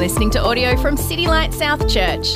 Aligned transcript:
listening 0.00 0.30
to 0.30 0.42
audio 0.42 0.74
from 0.78 0.96
City 0.96 1.26
Light 1.26 1.52
South 1.52 1.86
Church. 1.86 2.28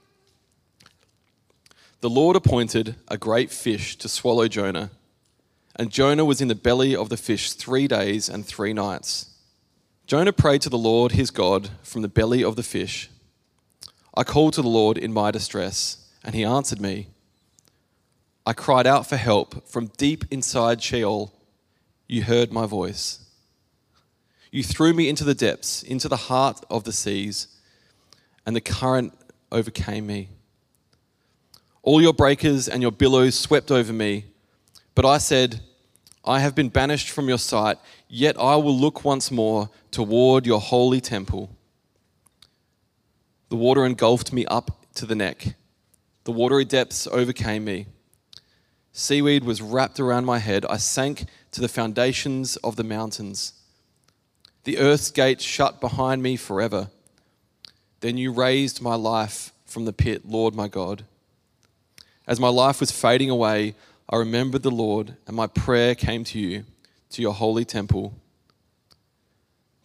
The 2.00 2.08
Lord 2.08 2.36
appointed 2.36 2.94
a 3.08 3.18
great 3.18 3.50
fish 3.50 3.96
to 3.96 4.08
swallow 4.08 4.48
Jonah, 4.48 4.90
and 5.76 5.90
Jonah 5.90 6.24
was 6.24 6.40
in 6.40 6.48
the 6.48 6.54
belly 6.54 6.96
of 6.96 7.10
the 7.10 7.18
fish 7.18 7.52
three 7.52 7.86
days 7.86 8.30
and 8.30 8.46
three 8.46 8.72
nights. 8.72 9.26
Jonah 10.06 10.32
prayed 10.32 10.62
to 10.62 10.70
the 10.70 10.78
Lord 10.78 11.12
his 11.12 11.30
God 11.30 11.68
from 11.82 12.00
the 12.00 12.08
belly 12.08 12.42
of 12.42 12.56
the 12.56 12.62
fish. 12.62 13.10
I 14.16 14.24
called 14.24 14.54
to 14.54 14.62
the 14.62 14.68
Lord 14.68 14.96
in 14.96 15.12
my 15.12 15.30
distress, 15.30 15.98
and 16.24 16.34
he 16.34 16.44
answered 16.44 16.80
me. 16.80 17.08
I 18.46 18.52
cried 18.52 18.86
out 18.86 19.06
for 19.06 19.16
help 19.16 19.68
from 19.68 19.92
deep 19.96 20.24
inside 20.30 20.82
Sheol. 20.82 21.32
You 22.08 22.22
heard 22.22 22.52
my 22.52 22.66
voice. 22.66 23.20
You 24.50 24.62
threw 24.64 24.92
me 24.92 25.08
into 25.08 25.24
the 25.24 25.34
depths, 25.34 25.82
into 25.82 26.08
the 26.08 26.16
heart 26.16 26.64
of 26.68 26.84
the 26.84 26.92
seas, 26.92 27.46
and 28.44 28.56
the 28.56 28.60
current 28.60 29.14
overcame 29.52 30.06
me. 30.06 30.28
All 31.82 32.02
your 32.02 32.12
breakers 32.12 32.68
and 32.68 32.82
your 32.82 32.92
billows 32.92 33.38
swept 33.38 33.70
over 33.70 33.92
me, 33.92 34.26
but 34.94 35.04
I 35.04 35.18
said, 35.18 35.60
I 36.24 36.40
have 36.40 36.54
been 36.54 36.68
banished 36.68 37.10
from 37.10 37.28
your 37.28 37.38
sight, 37.38 37.78
yet 38.08 38.38
I 38.38 38.56
will 38.56 38.76
look 38.76 39.04
once 39.04 39.30
more 39.30 39.70
toward 39.90 40.46
your 40.46 40.60
holy 40.60 41.00
temple. 41.00 41.56
The 43.48 43.56
water 43.56 43.86
engulfed 43.86 44.32
me 44.32 44.44
up 44.46 44.84
to 44.94 45.06
the 45.06 45.14
neck. 45.14 45.54
The 46.24 46.32
watery 46.32 46.64
depths 46.64 47.06
overcame 47.06 47.64
me. 47.64 47.86
Seaweed 48.92 49.44
was 49.44 49.62
wrapped 49.62 50.00
around 50.00 50.24
my 50.24 50.38
head. 50.38 50.66
I 50.66 50.76
sank 50.76 51.24
to 51.52 51.60
the 51.60 51.68
foundations 51.68 52.56
of 52.56 52.76
the 52.76 52.84
mountains. 52.84 53.54
The 54.64 54.78
earth's 54.78 55.10
gates 55.10 55.44
shut 55.44 55.80
behind 55.80 56.22
me 56.22 56.36
forever. 56.36 56.90
Then 58.00 58.16
you 58.16 58.32
raised 58.32 58.82
my 58.82 58.94
life 58.94 59.52
from 59.64 59.84
the 59.84 59.92
pit, 59.92 60.26
Lord 60.26 60.54
my 60.54 60.68
God. 60.68 61.04
As 62.26 62.40
my 62.40 62.48
life 62.48 62.80
was 62.80 62.90
fading 62.90 63.30
away, 63.30 63.74
I 64.08 64.16
remembered 64.16 64.62
the 64.62 64.70
Lord, 64.70 65.16
and 65.26 65.36
my 65.36 65.46
prayer 65.46 65.94
came 65.94 66.24
to 66.24 66.38
you, 66.38 66.64
to 67.10 67.22
your 67.22 67.34
holy 67.34 67.64
temple. 67.64 68.14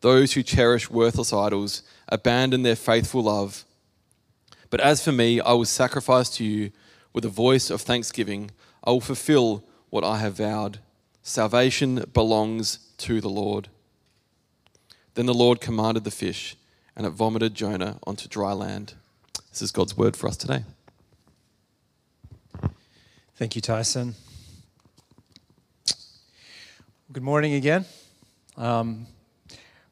Those 0.01 0.33
who 0.33 0.43
cherish 0.43 0.89
worthless 0.89 1.31
idols 1.31 1.83
abandon 2.09 2.63
their 2.63 2.75
faithful 2.75 3.23
love. 3.23 3.65
But 4.75 4.83
as 4.83 5.01
for 5.01 5.13
me, 5.13 5.39
I 5.39 5.53
will 5.53 5.63
sacrifice 5.63 6.29
to 6.31 6.43
you 6.43 6.69
with 7.13 7.23
a 7.23 7.29
voice 7.29 7.69
of 7.69 7.79
thanksgiving. 7.79 8.51
I 8.83 8.89
will 8.89 8.99
fulfill 8.99 9.63
what 9.89 10.03
I 10.03 10.17
have 10.17 10.33
vowed. 10.33 10.79
Salvation 11.23 12.03
belongs 12.13 12.79
to 12.97 13.21
the 13.21 13.29
Lord. 13.29 13.69
Then 15.13 15.27
the 15.27 15.33
Lord 15.33 15.61
commanded 15.61 16.03
the 16.03 16.11
fish, 16.11 16.57
and 16.93 17.07
it 17.07 17.11
vomited 17.11 17.55
Jonah 17.55 17.99
onto 18.05 18.27
dry 18.27 18.51
land. 18.51 18.95
This 19.49 19.61
is 19.61 19.71
God's 19.71 19.95
word 19.95 20.17
for 20.17 20.27
us 20.27 20.35
today. 20.35 20.65
Thank 23.37 23.55
you, 23.55 23.61
Tyson. 23.61 24.13
Good 27.13 27.23
morning 27.23 27.53
again. 27.53 27.85
Um, 28.57 29.07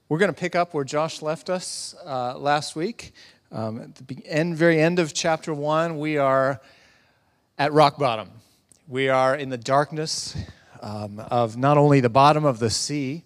we're 0.09 0.20
going 0.20 0.34
to 0.34 0.38
pick 0.38 0.58
up 0.58 0.73
where 0.73 0.84
Josh 0.84 1.22
left 1.22 1.50
us 1.50 1.95
uh, 2.06 2.38
last 2.38 2.76
week. 2.76 3.14
Um, 3.54 3.82
at 3.82 4.08
the 4.08 4.18
end, 4.26 4.58
very 4.58 4.82
end 4.82 4.98
of 4.98 5.14
chapter 5.14 5.54
one, 5.54 6.00
we 6.00 6.18
are 6.18 6.59
at 7.60 7.72
rock 7.72 8.00
bottom. 8.00 8.32
We 8.88 9.10
are 9.10 9.36
in 9.36 9.50
the 9.50 9.60
darkness 9.60 10.36
um, 10.82 11.20
of 11.20 11.55
not 11.55 11.77
only 11.77 12.00
the 12.00 12.10
bottom 12.10 12.45
of 12.45 12.58
the 12.58 12.72
sea, 12.72 13.23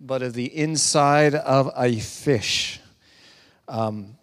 but 0.00 0.22
of 0.22 0.32
the 0.32 0.46
inside 0.46 1.34
of 1.34 1.70
a 1.76 2.00
fish. 2.00 2.80
Um, 3.68 4.16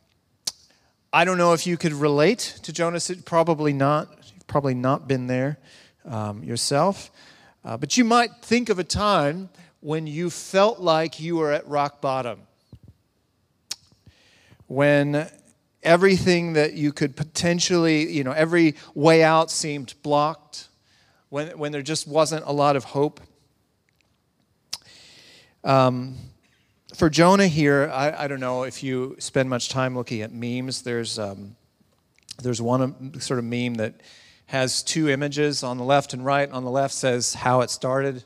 I 1.13 1.25
don't 1.25 1.37
know 1.37 1.53
if 1.53 1.67
you 1.67 1.77
could 1.77 1.93
relate 1.93 2.59
to 2.63 2.73
Jonas. 2.73 3.11
Probably 3.23 3.71
not. 3.71 4.09
You've 4.33 4.47
probably 4.47 4.73
not 4.73 5.07
been 5.07 5.27
there 5.27 5.59
um, 6.05 6.43
yourself. 6.43 7.11
Uh, 7.63 7.77
but 7.77 7.97
you 7.97 8.03
might 8.03 8.31
think 8.41 8.69
of 8.69 8.79
a 8.79 8.83
time 8.83 9.49
when 9.79 10.07
you 10.07 10.31
felt 10.31 10.79
like 10.79 11.19
you 11.19 11.35
were 11.35 11.51
at 11.51 11.67
rock 11.67 12.01
bottom. 12.01 12.47
When 14.69 15.27
everything 15.81 16.53
that 16.53 16.73
you 16.73 16.91
could 16.91 17.15
potentially, 17.15 18.09
you 18.11 18.23
know, 18.23 18.31
every 18.31 18.75
way 18.93 19.23
out 19.23 19.49
seemed 19.49 19.93
blocked. 20.03 20.67
When, 21.29 21.57
when 21.57 21.71
there 21.71 21.81
just 21.81 22.07
wasn't 22.07 22.45
a 22.45 22.51
lot 22.51 22.75
of 22.75 22.83
hope. 22.83 23.19
Um, 25.63 26.15
for 26.95 27.09
Jonah 27.09 27.47
here, 27.47 27.89
I, 27.93 28.23
I, 28.23 28.27
don't 28.27 28.39
know 28.39 28.63
if 28.63 28.81
you 28.81 29.15
spend 29.19 29.49
much 29.49 29.69
time 29.69 29.95
looking 29.95 30.21
at 30.21 30.31
memes. 30.31 30.81
There's, 30.81 31.19
um, 31.19 31.55
there's 32.41 32.61
one 32.61 32.81
um, 32.81 33.19
sort 33.19 33.39
of 33.39 33.45
meme 33.45 33.75
that 33.75 33.95
has 34.47 34.81
two 34.81 35.09
images 35.09 35.63
on 35.63 35.77
the 35.77 35.83
left 35.83 36.13
and 36.13 36.25
right. 36.25 36.49
On 36.49 36.63
the 36.63 36.71
left 36.71 36.93
says 36.93 37.33
how 37.33 37.61
it 37.61 37.69
started, 37.69 38.23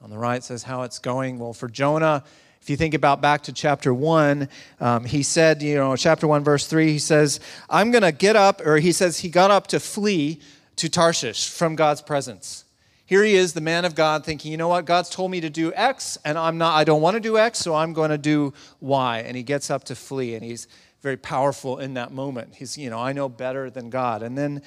on 0.00 0.10
the 0.10 0.18
right 0.18 0.44
says 0.44 0.62
how 0.64 0.82
it's 0.82 0.98
going. 0.98 1.38
Well, 1.38 1.52
for 1.52 1.68
Jonah, 1.68 2.24
if 2.64 2.70
you 2.70 2.78
think 2.78 2.94
about 2.94 3.20
back 3.20 3.42
to 3.42 3.52
chapter 3.52 3.92
1, 3.92 4.48
um, 4.80 5.04
he 5.04 5.22
said, 5.22 5.62
you 5.62 5.74
know, 5.74 5.94
chapter 5.96 6.26
1, 6.26 6.42
verse 6.42 6.66
3, 6.66 6.92
he 6.92 6.98
says, 6.98 7.38
I'm 7.68 7.90
going 7.90 8.04
to 8.04 8.10
get 8.10 8.36
up, 8.36 8.64
or 8.64 8.78
he 8.78 8.90
says 8.90 9.18
he 9.18 9.28
got 9.28 9.50
up 9.50 9.66
to 9.66 9.78
flee 9.78 10.40
to 10.76 10.88
Tarshish 10.88 11.50
from 11.50 11.76
God's 11.76 12.00
presence. 12.00 12.64
Here 13.04 13.22
he 13.22 13.34
is, 13.34 13.52
the 13.52 13.60
man 13.60 13.84
of 13.84 13.94
God, 13.94 14.24
thinking, 14.24 14.50
you 14.50 14.56
know 14.56 14.68
what, 14.68 14.86
God's 14.86 15.10
told 15.10 15.30
me 15.30 15.42
to 15.42 15.50
do 15.50 15.74
X, 15.74 16.16
and 16.24 16.38
I'm 16.38 16.56
not, 16.56 16.74
I 16.74 16.84
don't 16.84 17.02
want 17.02 17.16
to 17.16 17.20
do 17.20 17.36
X, 17.36 17.58
so 17.58 17.74
I'm 17.74 17.92
going 17.92 18.08
to 18.08 18.16
do 18.16 18.54
Y. 18.80 19.18
And 19.18 19.36
he 19.36 19.42
gets 19.42 19.68
up 19.68 19.84
to 19.84 19.94
flee, 19.94 20.34
and 20.34 20.42
he's 20.42 20.66
very 21.02 21.18
powerful 21.18 21.80
in 21.80 21.92
that 21.92 22.12
moment. 22.12 22.54
He's, 22.54 22.78
you 22.78 22.88
know, 22.88 22.98
I 22.98 23.12
know 23.12 23.28
better 23.28 23.68
than 23.68 23.90
God. 23.90 24.22
And 24.22 24.38
then 24.38 24.62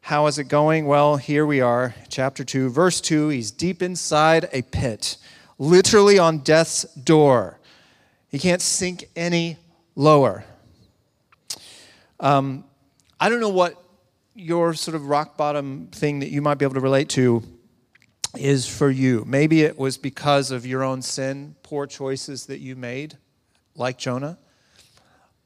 how 0.00 0.28
is 0.28 0.38
it 0.38 0.44
going? 0.44 0.86
Well, 0.86 1.16
here 1.16 1.44
we 1.44 1.60
are, 1.60 1.96
chapter 2.08 2.44
2, 2.44 2.70
verse 2.70 3.00
2. 3.00 3.30
He's 3.30 3.50
deep 3.50 3.82
inside 3.82 4.48
a 4.52 4.62
pit, 4.62 5.16
literally 5.58 6.18
on 6.18 6.38
death's 6.38 6.84
door. 6.94 7.58
He 8.28 8.38
can't 8.38 8.62
sink 8.62 9.08
any 9.14 9.56
lower. 9.94 10.44
Um, 12.20 12.64
I 13.20 13.28
don't 13.28 13.40
know 13.40 13.48
what 13.48 13.82
your 14.34 14.74
sort 14.74 14.94
of 14.94 15.06
rock 15.08 15.36
bottom 15.36 15.88
thing 15.92 16.20
that 16.20 16.28
you 16.28 16.42
might 16.42 16.54
be 16.56 16.64
able 16.64 16.74
to 16.74 16.80
relate 16.80 17.08
to 17.10 17.42
is 18.36 18.66
for 18.66 18.90
you. 18.90 19.24
Maybe 19.26 19.62
it 19.62 19.78
was 19.78 19.96
because 19.96 20.50
of 20.50 20.66
your 20.66 20.82
own 20.82 21.00
sin, 21.00 21.56
poor 21.62 21.86
choices 21.86 22.46
that 22.46 22.58
you 22.58 22.76
made, 22.76 23.16
like 23.74 23.96
Jonah. 23.96 24.38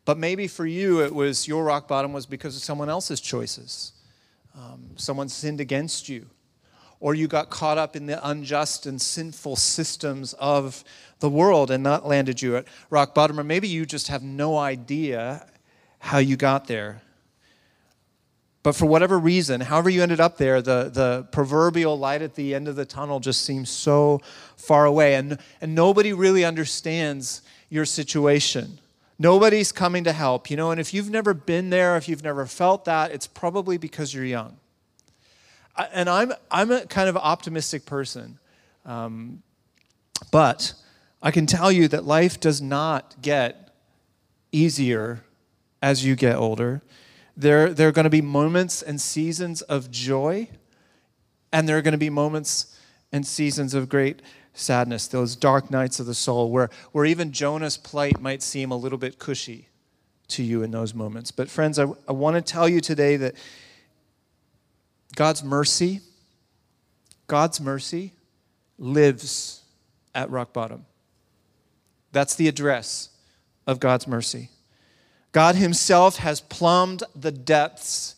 But 0.04 0.18
maybe 0.18 0.48
for 0.48 0.66
you, 0.66 1.02
it 1.02 1.14
was 1.14 1.46
your 1.46 1.62
rock 1.62 1.86
bottom 1.86 2.12
was 2.12 2.26
because 2.26 2.56
of 2.56 2.62
someone 2.62 2.88
else's 2.88 3.20
choices. 3.20 3.92
Um, 4.56 4.90
someone 4.96 5.28
sinned 5.28 5.60
against 5.60 6.08
you, 6.08 6.26
or 7.00 7.14
you 7.14 7.26
got 7.26 7.50
caught 7.50 7.78
up 7.78 7.96
in 7.96 8.06
the 8.06 8.28
unjust 8.28 8.86
and 8.86 9.00
sinful 9.00 9.56
systems 9.56 10.34
of 10.34 10.84
the 11.18 11.30
world 11.30 11.70
and 11.70 11.84
that 11.86 12.06
landed 12.06 12.40
you 12.40 12.56
at 12.56 12.66
rock 12.90 13.14
bottom. 13.14 13.40
Or 13.40 13.44
maybe 13.44 13.68
you 13.68 13.86
just 13.86 14.08
have 14.08 14.22
no 14.22 14.56
idea 14.58 15.46
how 15.98 16.18
you 16.18 16.36
got 16.36 16.66
there. 16.66 17.02
But 18.62 18.76
for 18.76 18.84
whatever 18.84 19.18
reason, 19.18 19.62
however 19.62 19.88
you 19.88 20.02
ended 20.02 20.20
up 20.20 20.36
there, 20.36 20.60
the, 20.60 20.90
the 20.92 21.26
proverbial 21.32 21.98
light 21.98 22.20
at 22.20 22.34
the 22.34 22.54
end 22.54 22.68
of 22.68 22.76
the 22.76 22.84
tunnel 22.84 23.18
just 23.18 23.42
seems 23.42 23.70
so 23.70 24.20
far 24.56 24.84
away. 24.84 25.14
And, 25.14 25.38
and 25.62 25.74
nobody 25.74 26.12
really 26.12 26.44
understands 26.44 27.40
your 27.70 27.86
situation. 27.86 28.78
Nobody's 29.18 29.72
coming 29.72 30.04
to 30.04 30.12
help, 30.12 30.50
you 30.50 30.58
know. 30.58 30.70
And 30.70 30.80
if 30.80 30.92
you've 30.92 31.10
never 31.10 31.32
been 31.32 31.70
there, 31.70 31.96
if 31.96 32.06
you've 32.06 32.22
never 32.22 32.44
felt 32.44 32.84
that, 32.84 33.12
it's 33.12 33.26
probably 33.26 33.78
because 33.78 34.12
you're 34.12 34.24
young. 34.26 34.58
And 35.92 36.08
I'm, 36.08 36.32
I'm 36.50 36.70
a 36.70 36.86
kind 36.86 37.08
of 37.08 37.16
optimistic 37.16 37.86
person. 37.86 38.38
Um, 38.84 39.42
but 40.30 40.74
I 41.22 41.30
can 41.30 41.46
tell 41.46 41.70
you 41.70 41.88
that 41.88 42.04
life 42.04 42.40
does 42.40 42.60
not 42.60 43.20
get 43.22 43.70
easier 44.52 45.22
as 45.82 46.04
you 46.04 46.16
get 46.16 46.36
older. 46.36 46.82
There, 47.36 47.72
there 47.72 47.88
are 47.88 47.92
going 47.92 48.04
to 48.04 48.10
be 48.10 48.20
moments 48.20 48.82
and 48.82 49.00
seasons 49.00 49.62
of 49.62 49.90
joy, 49.90 50.48
and 51.52 51.68
there 51.68 51.78
are 51.78 51.82
going 51.82 51.92
to 51.92 51.98
be 51.98 52.10
moments 52.10 52.78
and 53.12 53.26
seasons 53.26 53.74
of 53.74 53.88
great 53.88 54.22
sadness, 54.52 55.06
those 55.08 55.36
dark 55.36 55.70
nights 55.70 56.00
of 56.00 56.06
the 56.06 56.14
soul, 56.14 56.50
where, 56.50 56.68
where 56.92 57.04
even 57.04 57.32
Jonah's 57.32 57.76
plight 57.76 58.20
might 58.20 58.42
seem 58.42 58.70
a 58.70 58.76
little 58.76 58.98
bit 58.98 59.18
cushy 59.18 59.68
to 60.28 60.42
you 60.42 60.62
in 60.62 60.70
those 60.70 60.94
moments. 60.94 61.30
But, 61.30 61.48
friends, 61.48 61.78
I, 61.78 61.86
I 62.08 62.12
want 62.12 62.36
to 62.36 62.42
tell 62.42 62.68
you 62.68 62.80
today 62.80 63.16
that 63.16 63.34
God's 65.16 65.42
mercy, 65.42 66.00
God's 67.26 67.60
mercy 67.60 68.12
lives 68.78 69.62
at 70.14 70.30
rock 70.30 70.52
bottom. 70.52 70.86
That's 72.12 72.34
the 72.34 72.48
address 72.48 73.10
of 73.66 73.80
God's 73.80 74.06
mercy. 74.06 74.50
God 75.32 75.54
Himself 75.54 76.16
has 76.16 76.40
plumbed 76.40 77.04
the 77.14 77.30
depths 77.30 78.16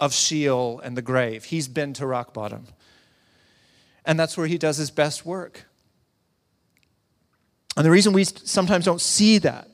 of 0.00 0.12
Sheol 0.12 0.80
and 0.80 0.96
the 0.96 1.02
grave. 1.02 1.44
He's 1.44 1.68
been 1.68 1.92
to 1.94 2.06
rock 2.06 2.34
bottom. 2.34 2.66
And 4.04 4.18
that's 4.18 4.36
where 4.36 4.48
he 4.48 4.58
does 4.58 4.76
his 4.76 4.90
best 4.90 5.24
work. 5.24 5.66
And 7.76 7.86
the 7.86 7.90
reason 7.90 8.12
we 8.12 8.24
sometimes 8.24 8.84
don't 8.84 9.00
see 9.00 9.38
that 9.38 9.68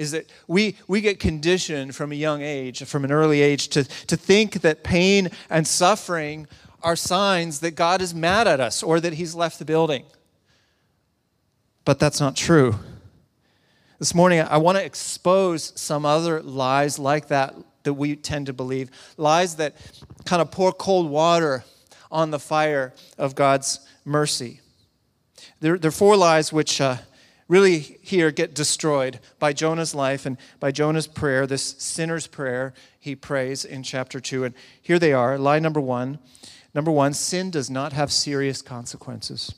is 0.00 0.12
that 0.12 0.30
we, 0.48 0.76
we 0.88 1.02
get 1.02 1.20
conditioned 1.20 1.94
from 1.94 2.10
a 2.10 2.14
young 2.14 2.40
age, 2.40 2.82
from 2.84 3.04
an 3.04 3.12
early 3.12 3.42
age, 3.42 3.68
to, 3.68 3.84
to 3.84 4.16
think 4.16 4.62
that 4.62 4.82
pain 4.82 5.28
and 5.50 5.68
suffering 5.68 6.48
are 6.82 6.96
signs 6.96 7.60
that 7.60 7.72
God 7.72 8.00
is 8.00 8.14
mad 8.14 8.48
at 8.48 8.60
us 8.60 8.82
or 8.82 8.98
that 8.98 9.12
he's 9.12 9.34
left 9.34 9.58
the 9.58 9.66
building. 9.66 10.06
But 11.84 11.98
that's 11.98 12.18
not 12.18 12.34
true. 12.34 12.76
This 13.98 14.14
morning, 14.14 14.40
I 14.40 14.56
want 14.56 14.78
to 14.78 14.84
expose 14.84 15.78
some 15.78 16.06
other 16.06 16.40
lies 16.40 16.98
like 16.98 17.28
that 17.28 17.54
that 17.82 17.92
we 17.92 18.16
tend 18.16 18.46
to 18.46 18.54
believe 18.54 18.90
lies 19.18 19.56
that 19.56 19.74
kind 20.24 20.40
of 20.40 20.50
pour 20.50 20.72
cold 20.72 21.10
water 21.10 21.62
on 22.10 22.30
the 22.30 22.38
fire 22.38 22.94
of 23.18 23.34
God's 23.34 23.86
mercy. 24.06 24.60
There, 25.60 25.76
there 25.76 25.90
are 25.90 25.92
four 25.92 26.16
lies 26.16 26.54
which 26.54 26.80
uh, 26.80 26.96
really 27.50 27.80
here 28.00 28.30
get 28.30 28.54
destroyed 28.54 29.18
by 29.40 29.52
Jonah's 29.52 29.92
life 29.92 30.24
and 30.24 30.38
by 30.60 30.70
Jonah's 30.70 31.08
prayer, 31.08 31.48
this 31.48 31.74
sinner's 31.78 32.28
prayer 32.28 32.72
he 33.00 33.16
prays 33.16 33.64
in 33.64 33.82
chapter 33.82 34.20
2. 34.20 34.44
And 34.44 34.54
here 34.80 35.00
they 35.00 35.12
are. 35.12 35.36
Lie 35.36 35.58
number 35.58 35.80
one. 35.80 36.20
Number 36.72 36.92
one, 36.92 37.12
sin 37.12 37.50
does 37.50 37.68
not 37.68 37.92
have 37.92 38.12
serious 38.12 38.62
consequences, 38.62 39.52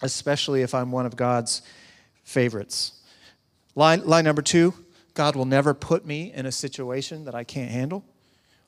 especially 0.00 0.62
if 0.62 0.74
I'm 0.74 0.90
one 0.90 1.04
of 1.04 1.14
God's 1.14 1.60
favorites. 2.24 3.02
Line, 3.74 4.06
line 4.06 4.24
number 4.24 4.40
two, 4.40 4.72
God 5.12 5.36
will 5.36 5.44
never 5.44 5.74
put 5.74 6.06
me 6.06 6.32
in 6.32 6.46
a 6.46 6.52
situation 6.52 7.26
that 7.26 7.34
I 7.34 7.44
can't 7.44 7.70
handle. 7.70 8.02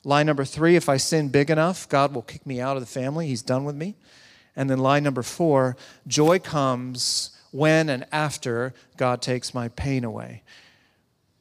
Line 0.04 0.26
number 0.26 0.44
three, 0.44 0.76
if 0.76 0.90
I 0.90 0.98
sin 0.98 1.30
big 1.30 1.48
enough, 1.48 1.88
God 1.88 2.14
will 2.14 2.20
kick 2.20 2.44
me 2.44 2.60
out 2.60 2.76
of 2.76 2.82
the 2.82 2.86
family. 2.86 3.26
He's 3.26 3.40
done 3.42 3.64
with 3.64 3.76
me. 3.76 3.96
And 4.54 4.68
then 4.68 4.78
line 4.78 5.04
number 5.04 5.22
four, 5.22 5.78
joy 6.06 6.38
comes 6.38 7.30
when 7.50 7.88
and 7.88 8.06
after 8.12 8.74
God 8.96 9.22
takes 9.22 9.54
my 9.54 9.68
pain 9.68 10.04
away. 10.04 10.42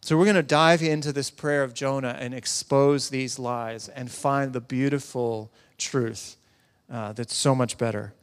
So 0.01 0.17
we're 0.17 0.25
going 0.25 0.35
to 0.35 0.43
dive 0.43 0.81
into 0.81 1.11
this 1.11 1.29
prayer 1.29 1.63
of 1.63 1.73
Jonah 1.73 2.17
and 2.19 2.33
expose 2.33 3.09
these 3.09 3.37
lies 3.37 3.89
and 3.89 4.09
find 4.09 4.53
the 4.53 4.61
beautiful 4.61 5.51
truth 5.77 6.37
uh, 6.91 7.13
that's 7.13 7.35
so 7.35 7.53
much 7.53 7.77
better. 7.77 8.13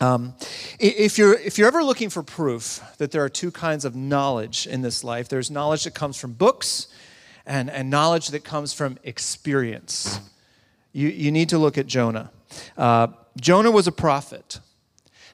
Um, 0.00 0.34
if, 0.78 1.18
you're, 1.18 1.34
if 1.34 1.58
you're 1.58 1.68
ever 1.68 1.82
looking 1.82 2.10
for 2.10 2.22
proof 2.22 2.82
that 2.98 3.10
there 3.10 3.24
are 3.24 3.28
two 3.28 3.50
kinds 3.50 3.84
of 3.84 3.96
knowledge 3.96 4.66
in 4.66 4.82
this 4.82 5.02
life, 5.02 5.28
there's 5.28 5.50
knowledge 5.50 5.84
that 5.84 5.94
comes 5.94 6.16
from 6.16 6.32
books 6.32 6.88
and, 7.46 7.70
and 7.70 7.90
knowledge 7.90 8.28
that 8.28 8.44
comes 8.44 8.72
from 8.72 8.98
experience. 9.02 10.20
You, 10.92 11.08
you 11.08 11.32
need 11.32 11.48
to 11.48 11.58
look 11.58 11.78
at 11.78 11.86
Jonah. 11.86 12.30
Uh, 12.76 13.08
Jonah 13.40 13.70
was 13.70 13.86
a 13.86 13.92
prophet. 13.92 14.60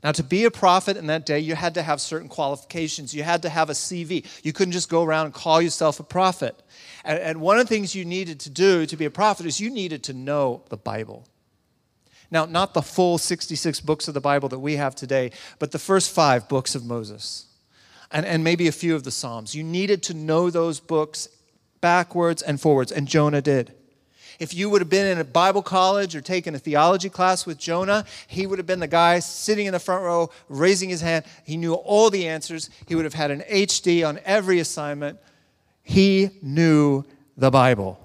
Now, 0.06 0.12
to 0.12 0.23
be 0.23 0.44
a 0.44 0.53
prophet 0.53 0.97
in 0.97 1.08
that 1.08 1.26
day, 1.26 1.41
you 1.41 1.56
had 1.56 1.75
to 1.75 1.82
have 1.82 2.00
certain 2.00 2.29
qualifications. 2.29 3.12
You 3.12 3.25
had 3.25 3.43
to 3.43 3.49
have 3.49 3.70
a 3.70 3.73
CV. 3.73 4.25
You 4.44 4.53
couldn't 4.53 4.70
just 4.70 4.88
go 4.88 5.03
around 5.03 5.25
and 5.25 5.35
call 5.35 5.61
yourself 5.61 5.99
a 5.99 6.05
prophet. 6.05 6.55
And, 7.03 7.19
and 7.19 7.41
one 7.41 7.58
of 7.58 7.67
the 7.67 7.75
things 7.75 7.93
you 7.93 8.05
needed 8.05 8.38
to 8.38 8.50
do 8.50 8.87
to 8.87 8.97
be 8.97 9.06
a 9.06 9.11
prophet 9.11 9.47
is 9.47 9.58
you 9.58 9.69
needed 9.69 10.05
to 10.05 10.12
know 10.12 10.62
the 10.69 10.76
Bible. 10.76 11.26
Now, 12.31 12.44
not 12.44 12.73
the 12.73 12.82
full 12.82 13.19
66 13.19 13.81
books 13.81 14.06
of 14.06 14.14
the 14.14 14.20
Bible 14.20 14.49
that 14.50 14.61
we 14.61 14.76
have 14.76 14.94
today, 14.94 15.32
but 15.58 15.73
the 15.73 15.79
first 15.81 16.14
five 16.14 16.49
books 16.49 16.76
of 16.76 16.87
Moses, 16.87 17.47
and, 18.12 18.25
and 18.25 18.44
maybe 18.44 18.69
a 18.69 18.73
few 18.73 18.94
of 18.94 19.02
the 19.02 19.11
Psalms. 19.11 19.56
You 19.56 19.64
needed 19.64 20.05
to 20.05 20.14
know 20.14 20.50
those 20.50 20.79
books 20.79 21.29
backwards 21.81 22.43
and 22.43 22.61
forwards, 22.61 22.93
and 22.93 23.09
Jonah 23.09 23.43
did. 23.43 23.75
If 24.38 24.55
you 24.55 24.71
would 24.71 24.81
have 24.81 24.88
been 24.88 25.06
in 25.06 25.19
a 25.19 25.25
Bible 25.25 25.62
college 25.62 26.15
or 26.15 26.21
taken 26.21 26.55
a 26.55 26.59
theology 26.59 27.09
class 27.09 27.47
with 27.47 27.59
Jonah, 27.59 28.05
he 28.27 28.47
would 28.47 28.59
have 28.59 28.67
been 28.67 28.81
the 28.81 28.87
guy 28.87 29.19
sitting 29.19 29.67
in 29.67 29.73
the 29.73 29.79
front 29.79 30.05
row, 30.05 30.31
raising 30.49 30.88
his 30.88 31.00
hand. 31.00 31.25
He 31.44 31.56
knew 31.56 31.75
all 31.75 32.11
the 32.11 32.29
answers. 32.29 32.71
He 32.87 32.94
would 32.94 33.05
have 33.05 33.15
had 33.15 33.31
an 33.31 33.43
HD 33.50 34.06
on 34.06 34.21
every 34.25 34.59
assignment. 34.59 35.19
He 35.83 36.31
knew 36.43 37.05
the 37.37 37.50
Bible. 37.50 38.00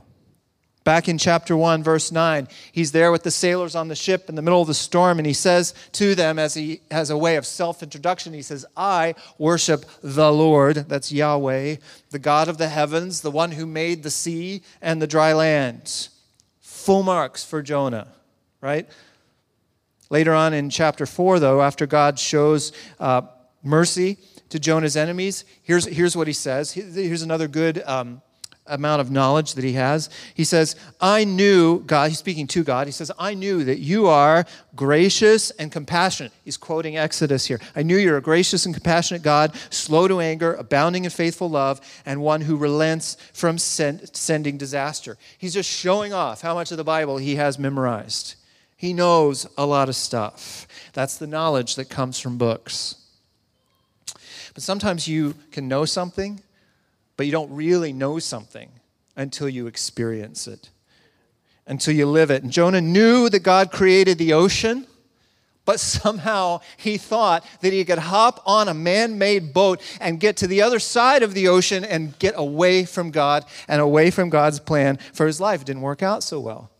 Back 0.83 1.07
in 1.07 1.19
chapter 1.19 1.55
1, 1.55 1.83
verse 1.83 2.11
9, 2.11 2.47
he's 2.71 2.91
there 2.91 3.11
with 3.11 3.21
the 3.21 3.29
sailors 3.29 3.75
on 3.75 3.87
the 3.87 3.95
ship 3.95 4.29
in 4.29 4.35
the 4.35 4.41
middle 4.41 4.61
of 4.61 4.67
the 4.67 4.73
storm, 4.73 5.19
and 5.19 5.27
he 5.27 5.33
says 5.33 5.75
to 5.91 6.15
them, 6.15 6.39
as 6.39 6.55
he 6.55 6.81
has 6.89 7.11
a 7.11 7.17
way 7.17 7.35
of 7.35 7.45
self 7.45 7.83
introduction, 7.83 8.33
he 8.33 8.41
says, 8.41 8.65
I 8.75 9.13
worship 9.37 9.85
the 10.01 10.33
Lord, 10.33 10.77
that's 10.89 11.11
Yahweh, 11.11 11.75
the 12.09 12.19
God 12.19 12.47
of 12.47 12.57
the 12.57 12.67
heavens, 12.67 13.21
the 13.21 13.29
one 13.29 13.51
who 13.51 13.67
made 13.67 14.01
the 14.01 14.09
sea 14.09 14.63
and 14.81 14.99
the 14.99 15.05
dry 15.07 15.33
land. 15.33 16.09
Full 16.81 17.03
marks 17.03 17.43
for 17.43 17.61
Jonah, 17.61 18.07
right? 18.59 18.89
Later 20.09 20.33
on 20.33 20.51
in 20.55 20.71
chapter 20.71 21.05
4, 21.05 21.39
though, 21.39 21.61
after 21.61 21.85
God 21.85 22.17
shows 22.17 22.71
uh, 22.99 23.21
mercy 23.61 24.17
to 24.49 24.59
Jonah's 24.59 24.97
enemies, 24.97 25.45
here's, 25.61 25.85
here's 25.85 26.17
what 26.17 26.25
he 26.25 26.33
says. 26.33 26.71
Here's 26.71 27.21
another 27.21 27.47
good. 27.47 27.83
Um, 27.85 28.23
amount 28.67 29.01
of 29.01 29.11
knowledge 29.11 29.55
that 29.55 29.63
he 29.63 29.73
has. 29.73 30.09
He 30.33 30.43
says, 30.43 30.75
I 30.99 31.23
knew, 31.23 31.79
God, 31.81 32.09
he's 32.09 32.19
speaking 32.19 32.47
to 32.47 32.63
God, 32.63 32.87
he 32.87 32.91
says, 32.91 33.11
I 33.17 33.33
knew 33.33 33.63
that 33.63 33.79
you 33.79 34.07
are 34.07 34.45
gracious 34.75 35.51
and 35.51 35.71
compassionate. 35.71 36.31
He's 36.45 36.57
quoting 36.57 36.97
Exodus 36.97 37.45
here. 37.45 37.59
I 37.75 37.83
knew 37.83 37.97
you're 37.97 38.17
a 38.17 38.21
gracious 38.21 38.65
and 38.65 38.73
compassionate 38.73 39.23
God, 39.23 39.55
slow 39.69 40.07
to 40.07 40.19
anger, 40.19 40.53
abounding 40.53 41.05
in 41.05 41.11
faithful 41.11 41.49
love, 41.49 41.81
and 42.05 42.21
one 42.21 42.41
who 42.41 42.55
relents 42.55 43.17
from 43.33 43.57
send, 43.57 44.15
sending 44.15 44.57
disaster. 44.57 45.17
He's 45.37 45.53
just 45.53 45.69
showing 45.69 46.13
off 46.13 46.41
how 46.41 46.53
much 46.53 46.71
of 46.71 46.77
the 46.77 46.83
Bible 46.83 47.17
he 47.17 47.35
has 47.35 47.59
memorized. 47.59 48.35
He 48.77 48.93
knows 48.93 49.45
a 49.57 49.65
lot 49.65 49.89
of 49.89 49.95
stuff. 49.95 50.67
That's 50.93 51.17
the 51.17 51.27
knowledge 51.27 51.75
that 51.75 51.89
comes 51.89 52.19
from 52.19 52.37
books. 52.37 52.95
But 54.53 54.63
sometimes 54.63 55.07
you 55.07 55.35
can 55.51 55.67
know 55.67 55.85
something 55.85 56.41
but 57.21 57.27
you 57.27 57.31
don't 57.31 57.53
really 57.53 57.93
know 57.93 58.17
something 58.17 58.67
until 59.15 59.47
you 59.47 59.67
experience 59.67 60.47
it, 60.47 60.71
until 61.67 61.93
you 61.93 62.07
live 62.07 62.31
it. 62.31 62.41
And 62.41 62.51
Jonah 62.51 62.81
knew 62.81 63.29
that 63.29 63.43
God 63.43 63.71
created 63.71 64.17
the 64.17 64.33
ocean, 64.33 64.87
but 65.63 65.79
somehow 65.79 66.61
he 66.77 66.97
thought 66.97 67.45
that 67.61 67.73
he 67.73 67.85
could 67.85 67.99
hop 67.99 68.41
on 68.47 68.67
a 68.67 68.73
man 68.73 69.19
made 69.19 69.53
boat 69.53 69.83
and 69.99 70.19
get 70.19 70.35
to 70.37 70.47
the 70.47 70.63
other 70.63 70.79
side 70.79 71.21
of 71.21 71.35
the 71.35 71.47
ocean 71.47 71.85
and 71.85 72.17
get 72.17 72.33
away 72.35 72.85
from 72.85 73.11
God 73.11 73.45
and 73.67 73.79
away 73.79 74.09
from 74.09 74.31
God's 74.31 74.59
plan 74.59 74.97
for 75.13 75.27
his 75.27 75.39
life. 75.39 75.61
It 75.61 75.67
didn't 75.67 75.83
work 75.83 76.01
out 76.01 76.23
so 76.23 76.39
well. 76.39 76.70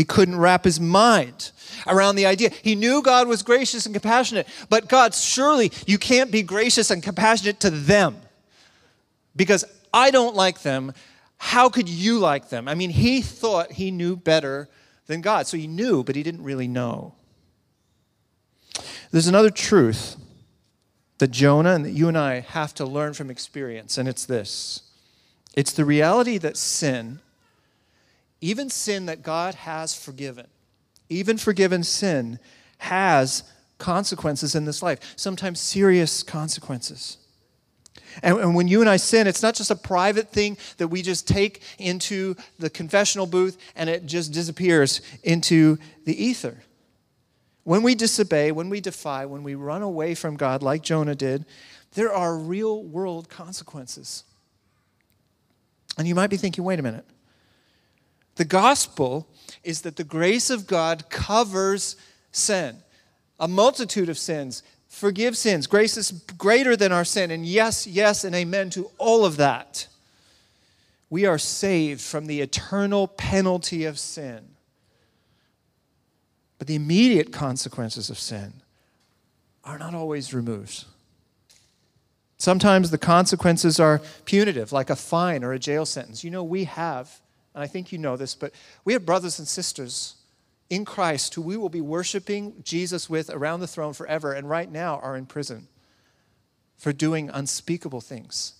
He 0.00 0.04
couldn't 0.04 0.38
wrap 0.38 0.64
his 0.64 0.80
mind 0.80 1.50
around 1.86 2.16
the 2.16 2.24
idea. 2.24 2.48
He 2.62 2.74
knew 2.74 3.02
God 3.02 3.28
was 3.28 3.42
gracious 3.42 3.84
and 3.84 3.94
compassionate, 3.94 4.48
but 4.70 4.88
God, 4.88 5.14
surely 5.14 5.70
you 5.86 5.98
can't 5.98 6.30
be 6.30 6.42
gracious 6.42 6.90
and 6.90 7.02
compassionate 7.02 7.60
to 7.60 7.68
them 7.68 8.16
because 9.36 9.62
I 9.92 10.10
don't 10.10 10.34
like 10.34 10.62
them. 10.62 10.94
How 11.36 11.68
could 11.68 11.86
you 11.86 12.18
like 12.18 12.48
them? 12.48 12.66
I 12.66 12.74
mean, 12.74 12.88
he 12.88 13.20
thought 13.20 13.72
he 13.72 13.90
knew 13.90 14.16
better 14.16 14.70
than 15.06 15.20
God. 15.20 15.46
So 15.46 15.58
he 15.58 15.66
knew, 15.66 16.02
but 16.02 16.16
he 16.16 16.22
didn't 16.22 16.44
really 16.44 16.66
know. 16.66 17.12
There's 19.10 19.28
another 19.28 19.50
truth 19.50 20.16
that 21.18 21.30
Jonah 21.30 21.74
and 21.74 21.84
that 21.84 21.90
you 21.90 22.08
and 22.08 22.16
I 22.16 22.40
have 22.40 22.72
to 22.76 22.86
learn 22.86 23.12
from 23.12 23.28
experience, 23.28 23.98
and 23.98 24.08
it's 24.08 24.24
this 24.24 24.80
it's 25.54 25.74
the 25.74 25.84
reality 25.84 26.38
that 26.38 26.56
sin, 26.56 27.20
even 28.40 28.70
sin 28.70 29.06
that 29.06 29.22
God 29.22 29.54
has 29.54 29.94
forgiven, 29.94 30.46
even 31.08 31.36
forgiven 31.36 31.82
sin 31.82 32.38
has 32.78 33.44
consequences 33.78 34.54
in 34.54 34.64
this 34.64 34.82
life, 34.82 35.00
sometimes 35.16 35.60
serious 35.60 36.22
consequences. 36.22 37.18
And, 38.22 38.38
and, 38.38 38.54
when 38.54 38.66
you 38.66 38.80
and 38.80 38.90
I 38.90 38.96
sin, 38.96 39.26
it's 39.26 39.42
not 39.42 39.54
just 39.54 39.70
a 39.70 39.76
private 39.76 40.30
thing 40.30 40.58
that 40.78 40.88
we 40.88 41.00
just 41.02 41.28
take 41.28 41.62
into 41.78 42.34
the 42.58 42.68
confessional 42.68 43.26
booth 43.26 43.56
and 43.76 43.88
it 43.88 44.06
just 44.06 44.32
disappears 44.32 45.00
into 45.22 45.78
the 46.04 46.24
ether. 46.24 46.62
When 47.62 47.82
we 47.82 47.94
disobey, 47.94 48.52
when 48.52 48.68
we 48.68 48.80
defy, 48.80 49.26
when 49.26 49.42
we 49.42 49.54
run 49.54 49.82
away 49.82 50.14
from 50.14 50.36
God 50.36 50.62
like 50.62 50.82
Jonah 50.82 51.14
did, 51.14 51.44
there 51.92 52.12
are 52.12 52.36
real 52.36 52.82
world 52.82 53.28
consequences. 53.28 54.24
And 55.98 56.08
you 56.08 56.14
might 56.14 56.30
be 56.30 56.36
thinking, 56.36 56.64
wait 56.64 56.78
a 56.78 56.82
minute. 56.82 57.04
The 58.40 58.46
gospel 58.46 59.28
is 59.62 59.82
that 59.82 59.96
the 59.96 60.02
grace 60.02 60.48
of 60.48 60.66
God 60.66 61.10
covers 61.10 61.94
sin, 62.32 62.78
a 63.38 63.46
multitude 63.46 64.08
of 64.08 64.16
sins, 64.16 64.62
forgive 64.88 65.36
sins. 65.36 65.66
Grace 65.66 65.98
is 65.98 66.10
greater 66.38 66.74
than 66.74 66.90
our 66.90 67.04
sin. 67.04 67.30
And 67.30 67.44
yes, 67.44 67.86
yes, 67.86 68.24
and 68.24 68.34
amen 68.34 68.70
to 68.70 68.90
all 68.96 69.26
of 69.26 69.36
that. 69.36 69.88
We 71.10 71.26
are 71.26 71.36
saved 71.36 72.00
from 72.00 72.24
the 72.24 72.40
eternal 72.40 73.08
penalty 73.08 73.84
of 73.84 73.98
sin. 73.98 74.48
But 76.56 76.66
the 76.66 76.76
immediate 76.76 77.34
consequences 77.34 78.08
of 78.08 78.18
sin 78.18 78.54
are 79.64 79.78
not 79.78 79.94
always 79.94 80.32
removed. 80.32 80.86
Sometimes 82.38 82.90
the 82.90 82.96
consequences 82.96 83.78
are 83.78 84.00
punitive, 84.24 84.72
like 84.72 84.88
a 84.88 84.96
fine 84.96 85.44
or 85.44 85.52
a 85.52 85.58
jail 85.58 85.84
sentence. 85.84 86.24
You 86.24 86.30
know, 86.30 86.42
we 86.42 86.64
have 86.64 87.20
and 87.54 87.62
I 87.62 87.66
think 87.66 87.92
you 87.92 87.98
know 87.98 88.16
this, 88.16 88.34
but 88.34 88.52
we 88.84 88.92
have 88.92 89.04
brothers 89.04 89.38
and 89.38 89.48
sisters 89.48 90.16
in 90.68 90.84
Christ 90.84 91.34
who 91.34 91.42
we 91.42 91.56
will 91.56 91.68
be 91.68 91.80
worshiping 91.80 92.54
Jesus 92.62 93.10
with 93.10 93.28
around 93.28 93.60
the 93.60 93.66
throne 93.66 93.92
forever, 93.92 94.32
and 94.32 94.48
right 94.48 94.70
now 94.70 94.98
are 95.00 95.16
in 95.16 95.26
prison 95.26 95.68
for 96.76 96.92
doing 96.92 97.28
unspeakable 97.30 98.00
things 98.00 98.54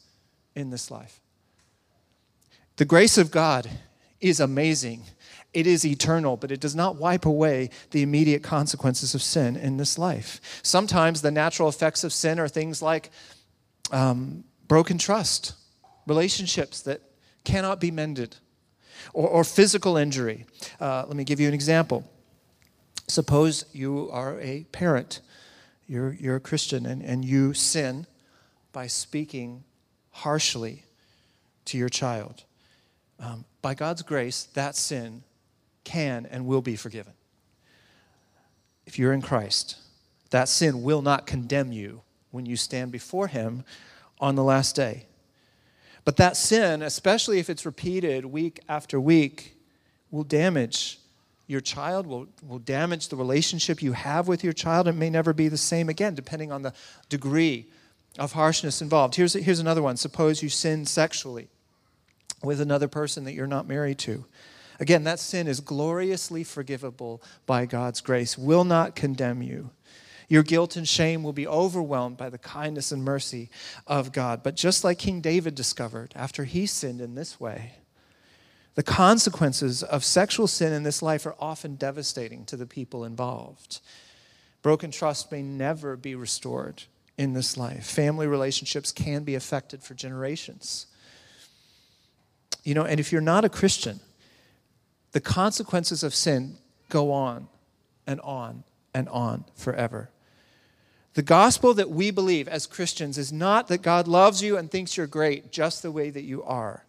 in 0.54 0.70
this 0.70 0.90
life. 0.90 1.20
The 2.76 2.84
grace 2.84 3.16
of 3.16 3.30
God 3.30 3.70
is 4.20 4.40
amazing. 4.40 5.04
It 5.52 5.66
is 5.66 5.84
eternal, 5.84 6.36
but 6.36 6.52
it 6.52 6.60
does 6.60 6.76
not 6.76 6.96
wipe 6.96 7.26
away 7.26 7.70
the 7.90 8.02
immediate 8.02 8.42
consequences 8.42 9.14
of 9.14 9.22
sin 9.22 9.56
in 9.56 9.76
this 9.76 9.98
life. 9.98 10.60
Sometimes 10.62 11.22
the 11.22 11.30
natural 11.30 11.68
effects 11.68 12.04
of 12.04 12.12
sin 12.12 12.38
are 12.38 12.48
things 12.48 12.82
like 12.82 13.10
um, 13.90 14.44
broken 14.68 14.98
trust, 14.98 15.54
relationships 16.06 16.82
that 16.82 17.00
cannot 17.44 17.80
be 17.80 17.90
mended, 17.90 18.36
or, 19.12 19.28
or 19.28 19.44
physical 19.44 19.96
injury. 19.96 20.46
Uh, 20.80 21.04
let 21.06 21.16
me 21.16 21.24
give 21.24 21.40
you 21.40 21.48
an 21.48 21.54
example. 21.54 22.08
Suppose 23.08 23.64
you 23.72 24.08
are 24.12 24.40
a 24.40 24.64
parent, 24.70 25.20
you're, 25.88 26.12
you're 26.12 26.36
a 26.36 26.40
Christian, 26.40 26.86
and, 26.86 27.02
and 27.02 27.24
you 27.24 27.54
sin 27.54 28.06
by 28.72 28.86
speaking 28.86 29.64
harshly 30.10 30.84
to 31.66 31.76
your 31.78 31.88
child. 31.88 32.44
Um, 33.18 33.44
by 33.62 33.74
God's 33.74 34.02
grace, 34.02 34.44
that 34.54 34.76
sin 34.76 35.24
can 35.84 36.26
and 36.26 36.46
will 36.46 36.62
be 36.62 36.76
forgiven. 36.76 37.12
If 38.86 38.98
you're 38.98 39.12
in 39.12 39.22
Christ, 39.22 39.76
that 40.30 40.48
sin 40.48 40.82
will 40.82 41.02
not 41.02 41.26
condemn 41.26 41.72
you 41.72 42.02
when 42.30 42.46
you 42.46 42.56
stand 42.56 42.92
before 42.92 43.26
Him 43.26 43.64
on 44.20 44.36
the 44.36 44.44
last 44.44 44.76
day. 44.76 45.06
But 46.04 46.16
that 46.16 46.36
sin, 46.36 46.82
especially 46.82 47.38
if 47.38 47.50
it's 47.50 47.66
repeated 47.66 48.24
week 48.24 48.60
after 48.68 49.00
week, 49.00 49.56
will 50.10 50.24
damage 50.24 50.98
your 51.46 51.60
child, 51.60 52.06
will, 52.06 52.28
will 52.46 52.58
damage 52.60 53.08
the 53.08 53.16
relationship 53.16 53.82
you 53.82 53.92
have 53.92 54.28
with 54.28 54.44
your 54.44 54.52
child. 54.52 54.86
It 54.86 54.92
may 54.92 55.10
never 55.10 55.32
be 55.32 55.48
the 55.48 55.58
same 55.58 55.88
again, 55.88 56.14
depending 56.14 56.52
on 56.52 56.62
the 56.62 56.72
degree 57.08 57.66
of 58.18 58.32
harshness 58.32 58.80
involved. 58.80 59.16
Here's, 59.16 59.34
here's 59.34 59.58
another 59.58 59.82
one. 59.82 59.96
Suppose 59.96 60.42
you 60.42 60.48
sin 60.48 60.86
sexually 60.86 61.48
with 62.42 62.60
another 62.60 62.88
person 62.88 63.24
that 63.24 63.34
you're 63.34 63.46
not 63.46 63.68
married 63.68 63.98
to. 63.98 64.24
Again, 64.78 65.04
that 65.04 65.18
sin 65.18 65.46
is 65.46 65.60
gloriously 65.60 66.42
forgivable 66.42 67.22
by 67.46 67.66
God's 67.66 68.00
grace, 68.00 68.38
will 68.38 68.64
not 68.64 68.96
condemn 68.96 69.42
you. 69.42 69.70
Your 70.30 70.44
guilt 70.44 70.76
and 70.76 70.88
shame 70.88 71.24
will 71.24 71.32
be 71.32 71.46
overwhelmed 71.46 72.16
by 72.16 72.30
the 72.30 72.38
kindness 72.38 72.92
and 72.92 73.04
mercy 73.04 73.50
of 73.88 74.12
God. 74.12 74.44
But 74.44 74.54
just 74.54 74.84
like 74.84 75.00
King 75.00 75.20
David 75.20 75.56
discovered 75.56 76.12
after 76.14 76.44
he 76.44 76.66
sinned 76.66 77.00
in 77.00 77.16
this 77.16 77.40
way, 77.40 77.72
the 78.76 78.84
consequences 78.84 79.82
of 79.82 80.04
sexual 80.04 80.46
sin 80.46 80.72
in 80.72 80.84
this 80.84 81.02
life 81.02 81.26
are 81.26 81.34
often 81.40 81.74
devastating 81.74 82.44
to 82.44 82.56
the 82.56 82.64
people 82.64 83.04
involved. 83.04 83.80
Broken 84.62 84.92
trust 84.92 85.32
may 85.32 85.42
never 85.42 85.96
be 85.96 86.14
restored 86.14 86.84
in 87.18 87.32
this 87.32 87.56
life. 87.56 87.84
Family 87.84 88.28
relationships 88.28 88.92
can 88.92 89.24
be 89.24 89.34
affected 89.34 89.82
for 89.82 89.94
generations. 89.94 90.86
You 92.62 92.74
know, 92.74 92.84
and 92.84 93.00
if 93.00 93.10
you're 93.10 93.20
not 93.20 93.44
a 93.44 93.48
Christian, 93.48 93.98
the 95.10 95.20
consequences 95.20 96.04
of 96.04 96.14
sin 96.14 96.58
go 96.88 97.10
on 97.10 97.48
and 98.06 98.20
on 98.20 98.62
and 98.94 99.08
on 99.08 99.44
forever. 99.56 100.08
The 101.14 101.22
gospel 101.22 101.74
that 101.74 101.90
we 101.90 102.10
believe 102.10 102.46
as 102.46 102.66
Christians 102.66 103.18
is 103.18 103.32
not 103.32 103.68
that 103.68 103.82
God 103.82 104.06
loves 104.06 104.42
you 104.42 104.56
and 104.56 104.70
thinks 104.70 104.96
you're 104.96 105.06
great 105.06 105.50
just 105.50 105.82
the 105.82 105.90
way 105.90 106.10
that 106.10 106.22
you 106.22 106.42
are. 106.44 106.84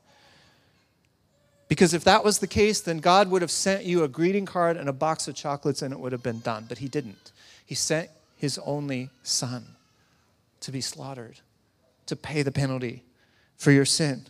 Because 1.68 1.94
if 1.94 2.04
that 2.04 2.24
was 2.24 2.40
the 2.40 2.48
case, 2.48 2.82
then 2.82 3.00
God 3.00 3.32
would 3.32 3.42
have 3.42 3.50
sent 3.50 3.86
you 3.86 4.04
a 4.04 4.08
greeting 4.08 4.46
card 4.46 4.78
and 4.78 4.90
a 4.90 4.94
box 4.94 5.28
of 5.28 5.36
chocolates 5.36 5.82
and 5.82 5.94
it 5.94 6.00
would 6.00 6.12
have 6.12 6.22
been 6.22 6.42
done. 6.42 6.66
But 6.68 6.80
He 6.80 6.88
didn't. 6.88 7.32
He 7.66 7.76
sent 7.76 8.10
His 8.38 8.60
only 8.66 9.10
Son 9.24 9.66
to 10.60 10.72
be 10.72 10.82
slaughtered, 10.82 11.40
to 12.06 12.16
pay 12.16 12.44
the 12.44 12.52
penalty 12.52 13.04
for 13.58 13.72
your 13.72 13.86
sin. 13.86 14.26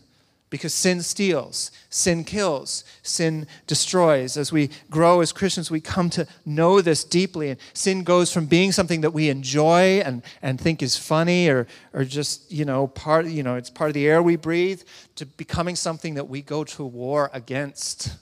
Because 0.52 0.74
sin 0.74 1.00
steals, 1.00 1.70
sin 1.88 2.24
kills, 2.24 2.84
sin 3.02 3.46
destroys. 3.66 4.36
As 4.36 4.52
we 4.52 4.68
grow 4.90 5.22
as 5.22 5.32
Christians, 5.32 5.70
we 5.70 5.80
come 5.80 6.10
to 6.10 6.26
know 6.44 6.82
this 6.82 7.04
deeply. 7.04 7.48
And 7.48 7.58
sin 7.72 8.04
goes 8.04 8.30
from 8.30 8.44
being 8.44 8.70
something 8.70 9.00
that 9.00 9.12
we 9.14 9.30
enjoy 9.30 10.02
and, 10.04 10.22
and 10.42 10.60
think 10.60 10.82
is 10.82 10.94
funny 10.94 11.48
or, 11.48 11.66
or 11.94 12.04
just, 12.04 12.52
you 12.52 12.66
know, 12.66 12.86
part, 12.86 13.28
you 13.28 13.42
know, 13.42 13.54
it's 13.54 13.70
part 13.70 13.88
of 13.88 13.94
the 13.94 14.06
air 14.06 14.22
we 14.22 14.36
breathe 14.36 14.82
to 15.14 15.24
becoming 15.24 15.74
something 15.74 16.12
that 16.16 16.28
we 16.28 16.42
go 16.42 16.64
to 16.64 16.84
war 16.84 17.30
against 17.32 18.14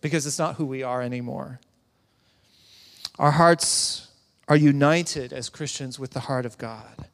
because 0.00 0.26
it's 0.26 0.40
not 0.40 0.56
who 0.56 0.66
we 0.66 0.82
are 0.82 1.02
anymore. 1.02 1.60
Our 3.16 3.30
hearts 3.30 4.08
are 4.48 4.56
united 4.56 5.32
as 5.32 5.48
Christians 5.50 6.00
with 6.00 6.10
the 6.10 6.20
heart 6.20 6.46
of 6.46 6.58
God. 6.58 7.06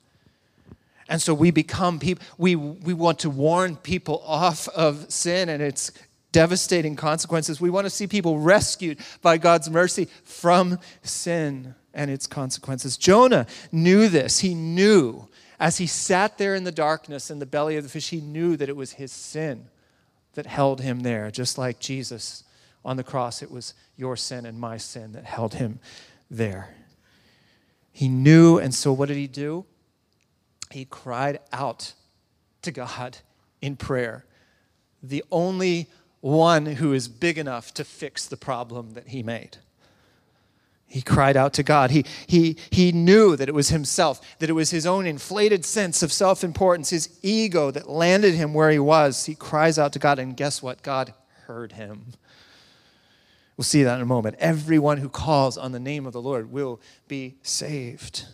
And 1.11 1.21
so 1.21 1.35
we 1.35 1.51
become 1.51 1.99
people, 1.99 2.25
we, 2.39 2.55
we 2.55 2.95
want 2.95 3.19
to 3.21 3.31
warn 3.31 3.77
people 3.77 4.23
off 4.25 4.69
of 4.69 5.11
sin 5.11 5.49
and 5.49 5.61
its 5.61 5.91
devastating 6.31 6.95
consequences. 6.95 7.61
We 7.61 7.69
want 7.69 7.85
to 7.87 7.91
see 7.91 8.07
people 8.07 8.39
rescued 8.39 8.99
by 9.21 9.37
God's 9.37 9.69
mercy 9.69 10.09
from 10.23 10.79
sin 11.03 11.75
and 11.93 12.13
its 12.13 12.29
consequences. 12.29 12.97
Jonah 12.97 13.47
knew 13.73 14.09
this. 14.09 14.39
He 14.39 14.55
knew 14.55 15.27
as 15.59 15.79
he 15.79 15.87
sat 15.89 16.39
there 16.39 16.55
in 16.55 16.63
the 16.63 16.73
darkness 16.73 17.29
in 17.29 17.41
the 17.41 17.45
belly 17.45 17.77
of 17.77 17.83
the 17.83 17.91
fish, 17.91 18.11
he 18.11 18.21
knew 18.21 18.57
that 18.57 18.69
it 18.69 18.77
was 18.77 18.93
his 18.93 19.11
sin 19.11 19.67
that 20.35 20.47
held 20.47 20.81
him 20.81 21.01
there, 21.01 21.31
just 21.33 21.59
like 21.59 21.81
Jesus 21.81 22.45
on 22.85 22.97
the 22.97 23.05
cross. 23.05 23.43
It 23.43 23.51
was 23.51 23.75
your 23.97 24.17
sin 24.17 24.47
and 24.47 24.59
my 24.59 24.77
sin 24.77 25.13
that 25.13 25.25
held 25.25 25.55
him 25.55 25.81
there. 26.31 26.77
He 27.93 28.09
knew, 28.09 28.59
and 28.59 28.73
so 28.73 28.93
what 28.93 29.09
did 29.09 29.17
he 29.17 29.27
do? 29.27 29.67
He 30.71 30.85
cried 30.85 31.41
out 31.53 31.95
to 32.63 32.71
God 32.71 33.19
in 33.61 33.77
prayer, 33.77 34.25
the 35.03 35.25
only 35.31 35.89
one 36.21 36.67
who 36.67 36.93
is 36.93 37.09
big 37.09 37.39
enough 37.39 37.73
to 37.75 37.85
fix 37.85 38.27
the 38.27 38.37
problem 38.37 38.93
that 38.95 39.09
he 39.09 39.23
made. 39.23 39.57
He 40.87 41.03
cried 41.03 41.37
out 41.37 41.53
to 41.55 41.63
God. 41.63 41.93
He, 41.93 42.05
he, 42.27 42.57
he 42.71 42.91
knew 42.91 43.37
that 43.37 43.49
it 43.49 43.55
was 43.55 43.69
himself, 43.69 44.21
that 44.41 44.51
it 44.51 44.55
was 44.55 44.71
his 44.71 44.87
own 44.87 45.07
inflated 45.07 45.65
sense 45.65 46.03
of 46.03 46.13
self 46.13 46.43
importance, 46.43 46.91
his 46.91 47.17
ego 47.23 47.71
that 47.71 47.89
landed 47.89 48.35
him 48.35 48.53
where 48.53 48.71
he 48.71 48.81
was. 48.81 49.27
He 49.27 49.37
cries 49.37 49.79
out 49.79 49.93
to 49.93 50.01
God, 50.01 50.19
and 50.19 50.37
guess 50.37 50.63
what? 50.63 50.83
God 50.83 51.15
heard 51.47 51.73
him. 51.73 52.07
We'll 53.57 53.65
see 53.65 53.85
that 53.85 53.97
in 53.97 54.03
a 54.03 54.07
moment. 54.07 54.37
Everyone 54.41 54.99
who 54.99 55.09
calls 55.09 55.57
on 55.57 55.71
the 55.71 55.79
name 55.79 56.07
of 56.07 56.13
the 56.13 56.21
Lord 56.21 56.51
will 56.51 56.81
be 57.07 57.37
saved. 57.43 58.27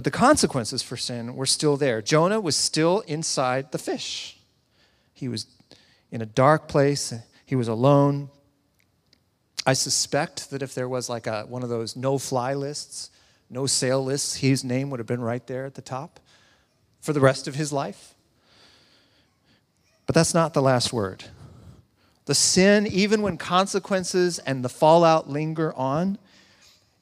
But 0.00 0.04
the 0.04 0.18
consequences 0.18 0.82
for 0.82 0.96
sin 0.96 1.36
were 1.36 1.44
still 1.44 1.76
there. 1.76 2.00
Jonah 2.00 2.40
was 2.40 2.56
still 2.56 3.00
inside 3.00 3.70
the 3.70 3.76
fish. 3.76 4.38
He 5.12 5.28
was 5.28 5.44
in 6.10 6.22
a 6.22 6.24
dark 6.24 6.68
place, 6.68 7.12
he 7.44 7.54
was 7.54 7.68
alone. 7.68 8.30
I 9.66 9.74
suspect 9.74 10.48
that 10.52 10.62
if 10.62 10.74
there 10.74 10.88
was 10.88 11.10
like 11.10 11.26
a, 11.26 11.42
one 11.42 11.62
of 11.62 11.68
those 11.68 11.96
no 11.96 12.16
fly 12.16 12.54
lists, 12.54 13.10
no 13.50 13.66
sail 13.66 14.02
lists, 14.02 14.36
his 14.36 14.64
name 14.64 14.88
would 14.88 15.00
have 15.00 15.06
been 15.06 15.20
right 15.20 15.46
there 15.46 15.66
at 15.66 15.74
the 15.74 15.82
top 15.82 16.18
for 17.02 17.12
the 17.12 17.20
rest 17.20 17.46
of 17.46 17.56
his 17.56 17.70
life. 17.70 18.14
But 20.06 20.14
that's 20.14 20.32
not 20.32 20.54
the 20.54 20.62
last 20.62 20.94
word. 20.94 21.24
The 22.24 22.34
sin, 22.34 22.86
even 22.86 23.20
when 23.20 23.36
consequences 23.36 24.38
and 24.38 24.64
the 24.64 24.70
fallout 24.70 25.28
linger 25.28 25.74
on, 25.74 26.16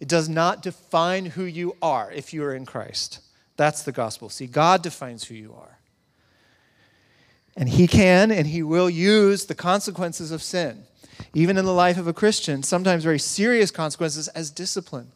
it 0.00 0.08
does 0.08 0.28
not 0.28 0.62
define 0.62 1.26
who 1.26 1.44
you 1.44 1.76
are 1.82 2.10
if 2.12 2.32
you 2.32 2.44
are 2.44 2.54
in 2.54 2.64
Christ. 2.66 3.20
That's 3.56 3.82
the 3.82 3.92
gospel. 3.92 4.28
See, 4.28 4.46
God 4.46 4.82
defines 4.82 5.24
who 5.24 5.34
you 5.34 5.54
are. 5.54 5.78
And 7.56 7.68
He 7.68 7.88
can 7.88 8.30
and 8.30 8.46
He 8.46 8.62
will 8.62 8.88
use 8.88 9.46
the 9.46 9.54
consequences 9.54 10.30
of 10.30 10.42
sin, 10.42 10.84
even 11.34 11.58
in 11.58 11.64
the 11.64 11.72
life 11.72 11.98
of 11.98 12.06
a 12.06 12.12
Christian, 12.12 12.62
sometimes 12.62 13.02
very 13.02 13.18
serious 13.18 13.72
consequences, 13.72 14.28
as 14.28 14.50
discipline, 14.50 15.10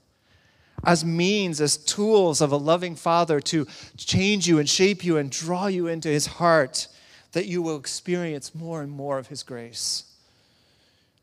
as 0.84 1.04
means, 1.04 1.60
as 1.60 1.76
tools 1.76 2.40
of 2.40 2.50
a 2.50 2.56
loving 2.56 2.96
Father 2.96 3.38
to 3.38 3.68
change 3.96 4.48
you 4.48 4.58
and 4.58 4.68
shape 4.68 5.04
you 5.04 5.16
and 5.16 5.30
draw 5.30 5.68
you 5.68 5.86
into 5.86 6.08
His 6.08 6.26
heart, 6.26 6.88
that 7.30 7.46
you 7.46 7.62
will 7.62 7.76
experience 7.76 8.56
more 8.56 8.82
and 8.82 8.90
more 8.90 9.18
of 9.18 9.28
His 9.28 9.44
grace. 9.44 10.11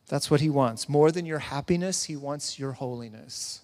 That's 0.09 0.29
what 0.29 0.41
he 0.41 0.49
wants. 0.49 0.89
More 0.89 1.11
than 1.11 1.25
your 1.25 1.39
happiness, 1.39 2.03
he 2.03 2.15
wants 2.17 2.59
your 2.59 2.73
holiness. 2.73 3.61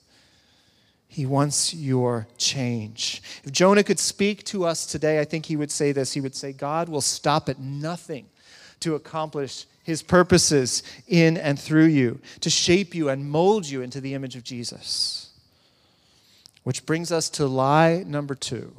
He 1.08 1.26
wants 1.26 1.74
your 1.74 2.28
change. 2.38 3.22
If 3.44 3.52
Jonah 3.52 3.84
could 3.84 4.00
speak 4.00 4.44
to 4.46 4.64
us 4.64 4.86
today, 4.86 5.20
I 5.20 5.26
think 5.26 5.48
he 5.48 5.56
would 5.56 5.72
say 5.72 5.92
this. 5.92 6.14
He 6.14 6.22
would 6.22 6.36
say, 6.36 6.54
God 6.54 6.88
will 6.88 7.02
stop 7.02 7.50
at 7.50 7.60
nothing 7.60 8.28
to 8.82 8.96
accomplish 8.96 9.66
his 9.84 10.04
purposes 10.04 10.84
in 11.08 11.38
and 11.38 11.60
through 11.60 11.86
you, 11.86 12.20
to 12.42 12.50
shape 12.50 12.94
you 12.94 13.10
and 13.10 13.30
mold 13.30 13.68
you 13.68 13.82
into 13.82 14.00
the 14.00 14.14
image 14.14 14.36
of 14.36 14.44
Jesus. 14.44 15.32
Which 16.64 16.86
brings 16.86 17.12
us 17.12 17.30
to 17.32 17.48
lie 17.48 18.04
number 18.06 18.36
two. 18.36 18.74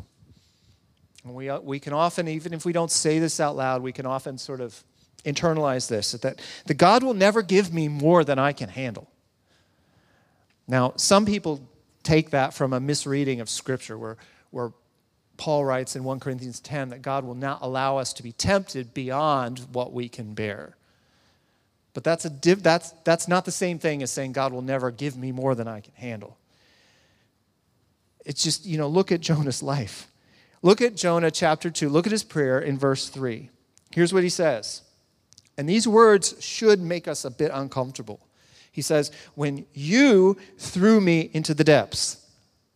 And 1.25 1.35
we, 1.35 1.51
we 1.59 1.81
can 1.81 1.93
often, 1.93 2.29
even 2.29 2.53
if 2.53 2.65
we 2.65 2.73
don't 2.73 2.91
say 2.91 3.19
this 3.19 3.41
out 3.41 3.57
loud, 3.57 3.83
we 3.83 3.93
can 3.93 4.07
often 4.07 4.39
sort 4.39 4.61
of 4.61 4.85
internalize 5.27 5.89
this 5.89 6.13
that, 6.13 6.41
that 6.67 6.75
God 6.75 7.03
will 7.03 7.15
never 7.15 7.43
give 7.43 7.75
me 7.75 7.89
more 7.89 8.25
than 8.25 8.39
I 8.39 8.53
can 8.53 8.69
handle. 8.69 9.11
Now, 10.69 10.95
some 10.97 11.27
people 11.27 11.61
take 12.03 12.31
that 12.31 12.55
from 12.55 12.73
a 12.73 12.81
misreading 12.81 13.41
of 13.41 13.51
Scripture 13.51 13.99
where, 13.99 14.17
where 14.51 14.73
Paul 15.37 15.65
writes 15.65 15.97
in 15.97 16.05
1 16.05 16.21
Corinthians 16.21 16.61
10 16.61 16.91
that 16.91 17.03
God 17.03 17.25
will 17.25 17.35
not 17.35 17.59
allow 17.63 17.99
us 17.99 18.13
to 18.15 18.23
be 18.23 18.33
tempted 18.33 18.95
beyond 18.95 19.67
what 19.73 19.93
we 19.93 20.09
can 20.09 20.35
bear. 20.35 20.77
But 21.95 22.05
that's, 22.05 22.25
a 22.25 22.31
div- 22.31 22.63
that's, 22.63 22.93
that's 23.05 23.27
not 23.27 23.45
the 23.45 23.53
same 23.53 23.79
thing 23.79 24.03
as 24.03 24.11
saying 24.11 24.33
God 24.33 24.53
will 24.53 24.63
never 24.63 24.91
give 24.91 25.17
me 25.17 25.33
more 25.33 25.55
than 25.55 25.67
I 25.67 25.81
can 25.81 25.95
handle. 25.95 26.37
It's 28.25 28.43
just, 28.43 28.67
you 28.67 28.77
know, 28.77 28.89
look 28.89 29.13
at 29.13 29.21
Jonah's 29.21 29.63
life. 29.63 30.11
Look 30.63 30.81
at 30.83 30.97
Jonah 30.97 31.31
chapter 31.31 31.71
2. 31.71 31.89
Look 31.89 32.07
at 32.07 32.13
his 32.13 32.25
prayer 32.25 32.59
in 32.59 32.79
verse 32.79 33.09
3. 33.09 33.51
Here's 33.93 34.13
what 34.13 34.25
he 34.25 34.29
says. 34.29 34.83
And 35.59 35.69
these 35.69 35.89
words 35.89 36.37
should 36.41 36.81
make 36.81 37.09
us 37.09 37.25
a 37.25 37.31
bit 37.31 37.51
uncomfortable. 37.53 38.21
He 38.71 38.83
says, 38.83 39.11
When 39.35 39.67
you 39.73 40.37
threw 40.59 41.01
me 41.01 41.31
into 41.33 41.55
the 41.55 41.65
depths, 41.65 42.27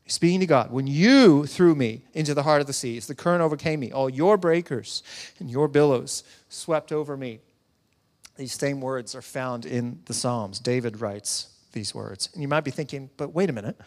speaking 0.07 0.41
to 0.41 0.47
God, 0.47 0.71
when 0.71 0.87
you 0.87 1.47
threw 1.47 1.75
me 1.75 2.03
into 2.15 2.35
the 2.35 2.43
heart 2.43 2.61
of 2.61 2.67
the 2.67 2.73
seas, 2.73 3.07
the 3.07 3.15
current 3.15 3.43
overcame 3.43 3.81
me, 3.81 3.93
all 3.93 4.09
your 4.09 4.37
breakers 4.37 5.03
and 5.39 5.51
your 5.51 5.69
billows 5.69 6.25
swept 6.49 6.91
over 6.91 7.17
me. 7.17 7.41
These 8.37 8.55
same 8.55 8.81
words 8.81 9.15
are 9.15 9.23
found 9.23 9.67
in 9.67 10.01
the 10.07 10.15
Psalms. 10.15 10.59
David 10.59 11.01
writes 11.01 11.51
these 11.73 11.95
words. 11.95 12.31
And 12.33 12.43
you 12.43 12.49
might 12.49 12.65
be 12.65 12.71
thinking, 12.71 13.11
but 13.17 13.35
wait 13.35 13.51
a 13.51 13.53
minute. 13.53 13.79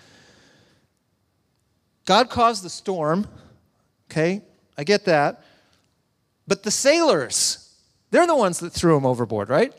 God 2.05 2.29
caused 2.29 2.63
the 2.63 2.69
storm, 2.69 3.27
okay? 4.11 4.41
I 4.77 4.83
get 4.83 5.05
that. 5.05 5.43
But 6.47 6.63
the 6.63 6.71
sailors, 6.71 7.62
they're 8.13 8.27
the 8.27 8.35
ones 8.35 8.59
that 8.59 8.71
threw 8.71 8.95
him 8.95 9.07
overboard, 9.07 9.49
right? 9.49 9.73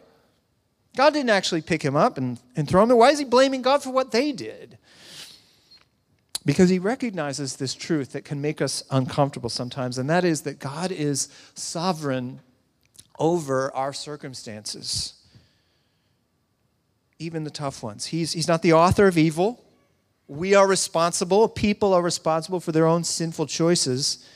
God 0.96 1.12
didn't 1.12 1.30
actually 1.30 1.62
pick 1.62 1.82
him 1.82 1.94
up 1.94 2.18
and, 2.18 2.40
and 2.56 2.68
throw 2.68 2.82
him 2.82 2.88
there. 2.88 2.96
Why 2.96 3.10
is 3.10 3.20
he 3.20 3.24
blaming 3.24 3.62
God 3.62 3.80
for 3.80 3.90
what 3.90 4.10
they 4.10 4.32
did? 4.32 4.76
Because 6.44 6.68
he 6.68 6.80
recognizes 6.80 7.54
this 7.54 7.74
truth 7.74 8.10
that 8.10 8.24
can 8.24 8.40
make 8.40 8.60
us 8.60 8.82
uncomfortable 8.90 9.48
sometimes, 9.48 9.98
and 9.98 10.10
that 10.10 10.24
is 10.24 10.42
that 10.42 10.58
God 10.58 10.90
is 10.90 11.28
sovereign 11.54 12.40
over 13.20 13.72
our 13.72 13.92
circumstances, 13.92 15.14
even 17.20 17.44
the 17.44 17.50
tough 17.50 17.84
ones. 17.84 18.06
He's, 18.06 18.32
he's 18.32 18.48
not 18.48 18.62
the 18.62 18.72
author 18.72 19.06
of 19.06 19.16
evil. 19.16 19.64
We 20.26 20.56
are 20.56 20.66
responsible, 20.66 21.48
people 21.48 21.94
are 21.94 22.02
responsible 22.02 22.58
for 22.58 22.72
their 22.72 22.86
own 22.86 23.04
sinful 23.04 23.46
choices, 23.46 24.28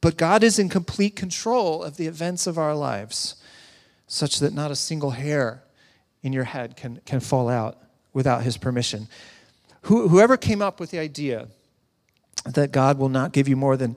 but 0.00 0.16
God 0.16 0.42
is 0.42 0.58
in 0.58 0.68
complete 0.68 1.16
control 1.16 1.82
of 1.82 1.96
the 1.96 2.06
events 2.06 2.46
of 2.46 2.58
our 2.58 2.74
lives, 2.74 3.36
such 4.06 4.38
that 4.40 4.54
not 4.54 4.70
a 4.70 4.76
single 4.76 5.10
hair 5.10 5.62
in 6.22 6.32
your 6.32 6.44
head 6.44 6.76
can, 6.76 7.00
can 7.04 7.20
fall 7.20 7.48
out 7.48 7.78
without 8.12 8.42
his 8.42 8.56
permission. 8.56 9.08
Who, 9.82 10.08
whoever 10.08 10.36
came 10.36 10.62
up 10.62 10.80
with 10.80 10.90
the 10.90 10.98
idea 10.98 11.48
that 12.44 12.72
God 12.72 12.98
will 12.98 13.08
not 13.08 13.32
give 13.32 13.48
you 13.48 13.56
more 13.56 13.76
than 13.76 13.96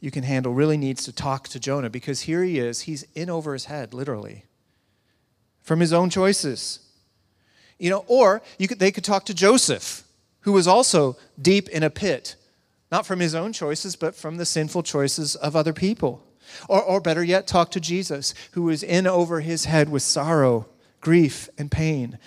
you 0.00 0.10
can 0.10 0.22
handle 0.22 0.54
really 0.54 0.78
needs 0.78 1.04
to 1.04 1.12
talk 1.12 1.48
to 1.48 1.60
Jonah 1.60 1.90
because 1.90 2.22
here 2.22 2.42
he 2.42 2.58
is. 2.58 2.82
He's 2.82 3.04
in 3.14 3.28
over 3.28 3.52
his 3.52 3.66
head, 3.66 3.92
literally, 3.92 4.46
from 5.62 5.80
his 5.80 5.92
own 5.92 6.08
choices. 6.08 6.80
You 7.78 7.90
know, 7.90 8.04
or 8.08 8.42
you 8.58 8.68
could, 8.68 8.78
they 8.78 8.90
could 8.90 9.04
talk 9.04 9.26
to 9.26 9.34
Joseph, 9.34 10.04
who 10.40 10.52
was 10.52 10.66
also 10.66 11.16
deep 11.40 11.68
in 11.68 11.82
a 11.82 11.90
pit, 11.90 12.36
not 12.90 13.06
from 13.06 13.20
his 13.20 13.34
own 13.34 13.52
choices, 13.52 13.96
but 13.96 14.14
from 14.14 14.36
the 14.36 14.46
sinful 14.46 14.82
choices 14.82 15.36
of 15.36 15.54
other 15.54 15.72
people. 15.72 16.26
Or, 16.68 16.82
or 16.82 17.00
better 17.00 17.22
yet, 17.22 17.46
talk 17.46 17.70
to 17.72 17.80
Jesus, 17.80 18.34
who 18.52 18.62
was 18.62 18.82
in 18.82 19.06
over 19.06 19.40
his 19.40 19.66
head 19.66 19.88
with 19.88 20.02
sorrow 20.02 20.68
grief, 21.00 21.48
and 21.58 21.70
pain 21.70 22.18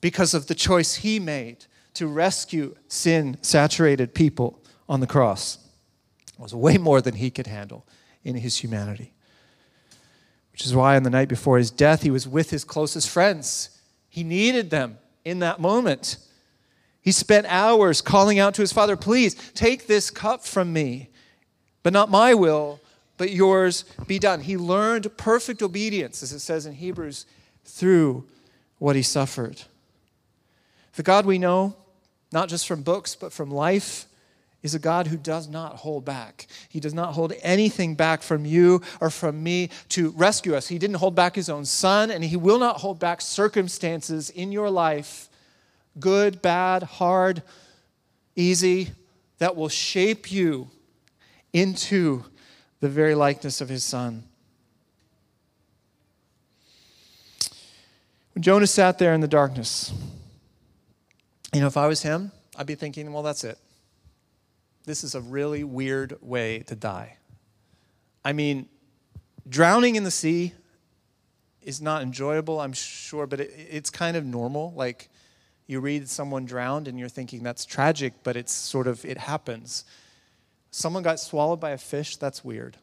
because 0.00 0.34
of 0.34 0.46
the 0.46 0.54
choice 0.54 0.96
he 0.96 1.18
made 1.18 1.64
to 1.94 2.06
rescue 2.06 2.76
sin 2.88 3.38
saturated 3.40 4.14
people 4.14 4.62
on 4.88 5.00
the 5.00 5.06
cross. 5.06 5.58
It 6.34 6.40
was 6.42 6.54
way 6.54 6.76
more 6.76 7.00
than 7.00 7.14
he 7.14 7.30
could 7.30 7.46
handle 7.46 7.86
in 8.22 8.36
his 8.36 8.58
humanity. 8.58 9.14
Which 10.52 10.66
is 10.66 10.74
why 10.74 10.96
on 10.96 11.02
the 11.02 11.10
night 11.10 11.28
before 11.28 11.58
his 11.58 11.70
death, 11.70 12.02
he 12.02 12.10
was 12.10 12.28
with 12.28 12.50
his 12.50 12.64
closest 12.64 13.08
friends. 13.08 13.70
He 14.08 14.22
needed 14.22 14.70
them 14.70 14.98
in 15.24 15.38
that 15.40 15.60
moment. 15.60 16.18
He 17.04 17.12
spent 17.12 17.46
hours 17.50 18.00
calling 18.00 18.38
out 18.38 18.54
to 18.54 18.62
his 18.62 18.72
father, 18.72 18.96
Please 18.96 19.34
take 19.52 19.86
this 19.86 20.10
cup 20.10 20.42
from 20.42 20.72
me, 20.72 21.10
but 21.82 21.92
not 21.92 22.10
my 22.10 22.32
will, 22.32 22.80
but 23.18 23.30
yours 23.30 23.84
be 24.06 24.18
done. 24.18 24.40
He 24.40 24.56
learned 24.56 25.14
perfect 25.18 25.62
obedience, 25.62 26.22
as 26.22 26.32
it 26.32 26.38
says 26.40 26.64
in 26.64 26.72
Hebrews 26.72 27.26
through 27.66 28.24
what 28.78 28.96
he 28.96 29.02
suffered. 29.02 29.60
The 30.96 31.02
God 31.02 31.26
we 31.26 31.36
know, 31.38 31.76
not 32.32 32.48
just 32.48 32.66
from 32.66 32.82
books, 32.82 33.14
but 33.14 33.34
from 33.34 33.50
life, 33.50 34.06
is 34.62 34.74
a 34.74 34.78
God 34.78 35.08
who 35.08 35.18
does 35.18 35.46
not 35.46 35.76
hold 35.76 36.06
back. 36.06 36.46
He 36.70 36.80
does 36.80 36.94
not 36.94 37.12
hold 37.12 37.34
anything 37.42 37.96
back 37.96 38.22
from 38.22 38.46
you 38.46 38.80
or 38.98 39.10
from 39.10 39.42
me 39.42 39.68
to 39.90 40.08
rescue 40.12 40.54
us. 40.54 40.68
He 40.68 40.78
didn't 40.78 40.96
hold 40.96 41.14
back 41.14 41.34
his 41.36 41.50
own 41.50 41.66
son, 41.66 42.10
and 42.10 42.24
he 42.24 42.36
will 42.38 42.58
not 42.58 42.78
hold 42.78 42.98
back 42.98 43.20
circumstances 43.20 44.30
in 44.30 44.52
your 44.52 44.70
life, 44.70 45.28
good, 45.98 46.42
bad, 46.42 46.82
hard, 46.82 47.42
easy, 48.36 48.90
that 49.38 49.56
will 49.56 49.68
shape 49.68 50.30
you 50.30 50.70
into 51.52 52.24
the 52.80 52.88
very 52.88 53.14
likeness 53.14 53.60
of 53.60 53.68
his 53.68 53.84
son. 53.84 54.24
When 58.34 58.42
Jonah 58.42 58.66
sat 58.66 58.98
there 58.98 59.14
in 59.14 59.20
the 59.20 59.28
darkness, 59.28 59.92
you 61.52 61.60
know, 61.60 61.68
if 61.68 61.76
I 61.76 61.86
was 61.86 62.02
him, 62.02 62.32
I'd 62.56 62.66
be 62.66 62.74
thinking, 62.74 63.12
well, 63.12 63.22
that's 63.22 63.44
it. 63.44 63.58
This 64.84 65.04
is 65.04 65.14
a 65.14 65.20
really 65.20 65.64
weird 65.64 66.18
way 66.20 66.60
to 66.66 66.74
die. 66.74 67.16
I 68.24 68.32
mean, 68.32 68.68
drowning 69.48 69.94
in 69.96 70.02
the 70.04 70.10
sea 70.10 70.52
is 71.62 71.80
not 71.80 72.02
enjoyable, 72.02 72.60
I'm 72.60 72.72
sure, 72.72 73.26
but 73.26 73.40
it, 73.40 73.52
it's 73.70 73.90
kind 73.90 74.16
of 74.16 74.24
normal. 74.24 74.72
Like, 74.74 75.08
you 75.66 75.80
read 75.80 76.08
someone 76.08 76.44
drowned 76.44 76.88
and 76.88 76.98
you're 76.98 77.08
thinking 77.08 77.42
that's 77.42 77.64
tragic, 77.64 78.12
but 78.22 78.36
it's 78.36 78.52
sort 78.52 78.86
of, 78.86 79.04
it 79.04 79.18
happens. 79.18 79.84
Someone 80.70 81.02
got 81.02 81.20
swallowed 81.20 81.60
by 81.60 81.70
a 81.70 81.78
fish, 81.78 82.16
that's 82.16 82.44
weird. 82.44 82.76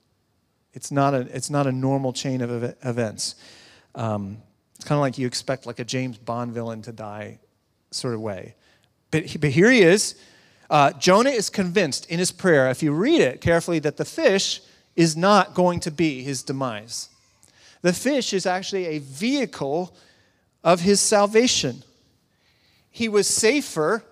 It's 0.74 0.92
not 0.92 1.14
a, 1.14 1.20
it's 1.36 1.50
not 1.50 1.68
a 1.68 1.72
normal 1.72 2.14
chain 2.14 2.42
of 2.42 2.76
events. 2.84 3.36
Um, 3.94 4.38
it's 4.76 4.86
kind 4.86 4.98
of 4.98 5.02
like 5.02 5.18
you 5.18 5.28
expect 5.28 5.66
like 5.66 5.80
a 5.80 5.84
James 5.84 6.18
Bond 6.18 6.54
villain 6.54 6.82
to 6.84 6.92
die 6.92 7.40
sort 7.92 8.14
of 8.14 8.22
way. 8.22 8.56
But, 9.12 9.26
but 9.40 9.52
here 9.52 9.70
he 9.70 9.82
is. 9.82 10.16
Uh, 10.70 10.92
Jonah 10.94 11.30
is 11.30 11.50
convinced 11.50 12.10
in 12.10 12.18
his 12.18 12.32
prayer, 12.32 12.70
if 12.70 12.82
you 12.82 12.94
read 12.94 13.20
it 13.20 13.42
carefully, 13.42 13.80
that 13.80 13.98
the 13.98 14.06
fish 14.06 14.62
is 14.96 15.18
not 15.18 15.54
going 15.54 15.82
to 15.82 15.92
be 15.92 16.24
his 16.24 16.44
demise. 16.44 17.10
The 17.82 17.94
fish 17.94 18.34
is 18.34 18.46
actually 18.46 18.86
a 18.86 19.00
vehicle 19.00 19.94
of 20.64 20.80
his 20.82 21.02
salvation. 21.02 21.84
He 22.92 23.10
was 23.10 23.28
safer 23.28 24.04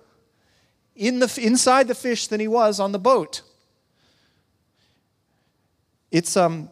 in 0.96 1.20
the, 1.20 1.38
inside 1.40 1.86
the 1.86 1.94
fish 1.94 2.26
than 2.26 2.40
he 2.40 2.48
was 2.48 2.80
on 2.80 2.92
the 2.92 2.98
boat. 2.98 3.42
It's 6.10 6.36
um, 6.36 6.70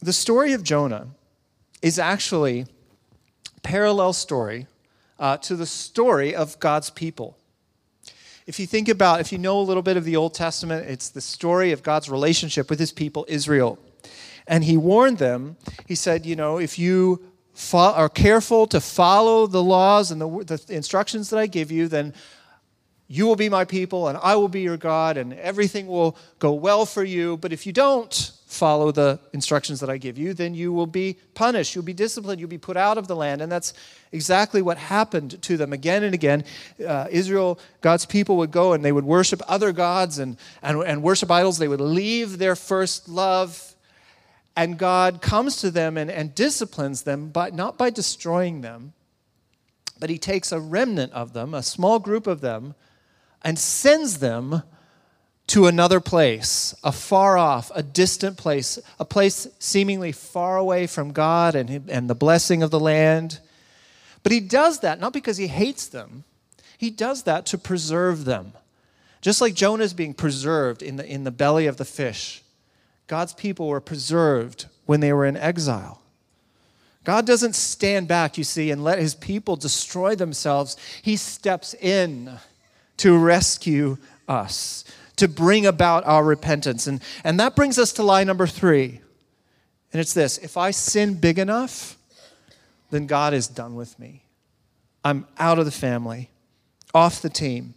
the 0.00 0.12
story 0.12 0.52
of 0.52 0.62
Jonah 0.62 1.08
is 1.82 1.98
actually 1.98 2.66
parallel 3.62 4.12
story 4.12 4.66
uh, 5.18 5.36
to 5.38 5.56
the 5.56 5.66
story 5.66 6.34
of 6.34 6.58
God's 6.60 6.90
people. 6.90 7.36
If 8.46 8.60
you 8.60 8.66
think 8.66 8.88
about, 8.88 9.20
if 9.20 9.32
you 9.32 9.38
know 9.38 9.58
a 9.58 9.62
little 9.62 9.82
bit 9.82 9.96
of 9.96 10.04
the 10.04 10.14
Old 10.14 10.34
Testament, 10.34 10.88
it's 10.88 11.08
the 11.08 11.20
story 11.20 11.72
of 11.72 11.82
God's 11.82 12.08
relationship 12.08 12.70
with 12.70 12.78
his 12.78 12.92
people, 12.92 13.26
Israel. 13.28 13.78
And 14.46 14.62
he 14.62 14.76
warned 14.76 15.18
them, 15.18 15.56
he 15.86 15.96
said, 15.96 16.24
you 16.24 16.36
know, 16.36 16.58
if 16.58 16.78
you 16.78 17.24
fo- 17.56 17.92
are 17.92 18.08
careful 18.08 18.66
to 18.68 18.80
follow 18.80 19.46
the 19.46 19.62
laws 19.62 20.10
and 20.10 20.20
the, 20.20 20.28
the 20.44 20.74
instructions 20.74 21.30
that 21.30 21.38
I 21.38 21.46
give 21.46 21.72
you, 21.72 21.88
then 21.88 22.14
you 23.08 23.26
will 23.26 23.36
be 23.36 23.48
my 23.48 23.64
people 23.64 24.08
and 24.08 24.18
I 24.22 24.36
will 24.36 24.48
be 24.48 24.60
your 24.60 24.76
God 24.76 25.16
and 25.16 25.32
everything 25.34 25.86
will 25.86 26.16
go 26.38 26.52
well 26.52 26.86
for 26.86 27.02
you. 27.02 27.36
But 27.36 27.52
if 27.52 27.66
you 27.66 27.72
don't, 27.72 28.32
follow 28.46 28.92
the 28.92 29.18
instructions 29.32 29.80
that 29.80 29.90
I 29.90 29.98
give 29.98 30.16
you, 30.16 30.32
then 30.32 30.54
you 30.54 30.72
will 30.72 30.86
be 30.86 31.16
punished. 31.34 31.74
You'll 31.74 31.84
be 31.84 31.92
disciplined. 31.92 32.40
You'll 32.40 32.48
be 32.48 32.58
put 32.58 32.76
out 32.76 32.96
of 32.96 33.08
the 33.08 33.16
land. 33.16 33.42
And 33.42 33.50
that's 33.50 33.74
exactly 34.12 34.62
what 34.62 34.78
happened 34.78 35.42
to 35.42 35.56
them 35.56 35.72
again 35.72 36.04
and 36.04 36.14
again. 36.14 36.44
Uh, 36.84 37.06
Israel, 37.10 37.58
God's 37.80 38.06
people 38.06 38.36
would 38.38 38.52
go 38.52 38.72
and 38.72 38.84
they 38.84 38.92
would 38.92 39.04
worship 39.04 39.42
other 39.48 39.72
gods 39.72 40.18
and, 40.18 40.36
and, 40.62 40.82
and 40.82 41.02
worship 41.02 41.30
idols. 41.30 41.58
They 41.58 41.68
would 41.68 41.80
leave 41.80 42.38
their 42.38 42.56
first 42.56 43.08
love. 43.08 43.74
And 44.56 44.78
God 44.78 45.20
comes 45.20 45.56
to 45.60 45.70
them 45.70 45.98
and, 45.98 46.10
and 46.10 46.34
disciplines 46.34 47.02
them, 47.02 47.28
but 47.28 47.54
not 47.54 47.76
by 47.76 47.90
destroying 47.90 48.62
them, 48.62 48.94
but 50.00 50.08
He 50.08 50.18
takes 50.18 50.50
a 50.50 50.58
remnant 50.58 51.12
of 51.12 51.34
them, 51.34 51.52
a 51.52 51.62
small 51.62 51.98
group 51.98 52.26
of 52.26 52.40
them, 52.40 52.74
and 53.42 53.58
sends 53.58 54.18
them 54.18 54.62
to 55.48 55.66
another 55.66 56.00
place, 56.00 56.74
a 56.82 56.90
far 56.90 57.38
off, 57.38 57.70
a 57.74 57.82
distant 57.82 58.36
place, 58.36 58.78
a 58.98 59.04
place 59.04 59.46
seemingly 59.58 60.10
far 60.10 60.56
away 60.56 60.86
from 60.86 61.12
God 61.12 61.54
and, 61.54 61.88
and 61.88 62.10
the 62.10 62.14
blessing 62.14 62.62
of 62.62 62.70
the 62.70 62.80
land. 62.80 63.38
But 64.22 64.32
he 64.32 64.40
does 64.40 64.80
that 64.80 64.98
not 64.98 65.12
because 65.12 65.36
he 65.36 65.46
hates 65.46 65.86
them, 65.86 66.24
he 66.78 66.90
does 66.90 67.22
that 67.22 67.46
to 67.46 67.58
preserve 67.58 68.24
them. 68.24 68.52
Just 69.20 69.40
like 69.40 69.54
Jonah 69.54 69.84
is 69.84 69.94
being 69.94 70.14
preserved 70.14 70.82
in 70.82 70.96
the, 70.96 71.06
in 71.06 71.24
the 71.24 71.30
belly 71.30 71.66
of 71.66 71.76
the 71.76 71.84
fish, 71.84 72.42
God's 73.06 73.34
people 73.34 73.68
were 73.68 73.80
preserved 73.80 74.66
when 74.86 75.00
they 75.00 75.12
were 75.12 75.26
in 75.26 75.36
exile. 75.36 76.02
God 77.04 77.24
doesn't 77.24 77.54
stand 77.54 78.08
back, 78.08 78.36
you 78.36 78.44
see, 78.44 78.70
and 78.70 78.82
let 78.82 78.98
his 78.98 79.14
people 79.14 79.54
destroy 79.54 80.16
themselves. 80.16 80.76
He 81.02 81.16
steps 81.16 81.74
in 81.74 82.38
to 82.96 83.16
rescue 83.16 83.98
us 84.28 84.84
to 85.16 85.28
bring 85.28 85.66
about 85.66 86.06
our 86.06 86.22
repentance. 86.22 86.86
And, 86.86 87.02
and 87.24 87.40
that 87.40 87.56
brings 87.56 87.78
us 87.78 87.92
to 87.94 88.02
lie 88.02 88.24
number 88.24 88.46
three. 88.46 89.00
And 89.92 90.00
it's 90.00 90.12
this 90.12 90.38
if 90.38 90.56
I 90.56 90.70
sin 90.70 91.14
big 91.14 91.38
enough, 91.38 91.96
then 92.90 93.06
God 93.06 93.34
is 93.34 93.48
done 93.48 93.74
with 93.74 93.98
me. 93.98 94.22
I'm 95.04 95.26
out 95.38 95.58
of 95.58 95.64
the 95.64 95.70
family, 95.70 96.30
off 96.94 97.22
the 97.22 97.30
team. 97.30 97.74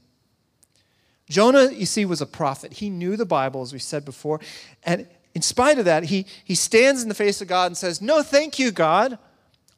Jonah, 1.29 1.71
you 1.71 1.85
see, 1.85 2.05
was 2.05 2.21
a 2.21 2.25
prophet. 2.25 2.73
He 2.73 2.89
knew 2.89 3.15
the 3.15 3.25
Bible, 3.25 3.61
as 3.61 3.71
we 3.71 3.77
said 3.77 4.03
before. 4.03 4.39
And 4.83 5.07
in 5.35 5.41
spite 5.41 5.79
of 5.79 5.85
that, 5.85 6.05
he, 6.05 6.25
he 6.43 6.55
stands 6.55 7.03
in 7.03 7.09
the 7.09 7.15
face 7.15 7.41
of 7.41 7.47
God 7.47 7.67
and 7.67 7.77
says, 7.77 8.01
No, 8.01 8.23
thank 8.23 8.59
you, 8.59 8.71
God. 8.71 9.17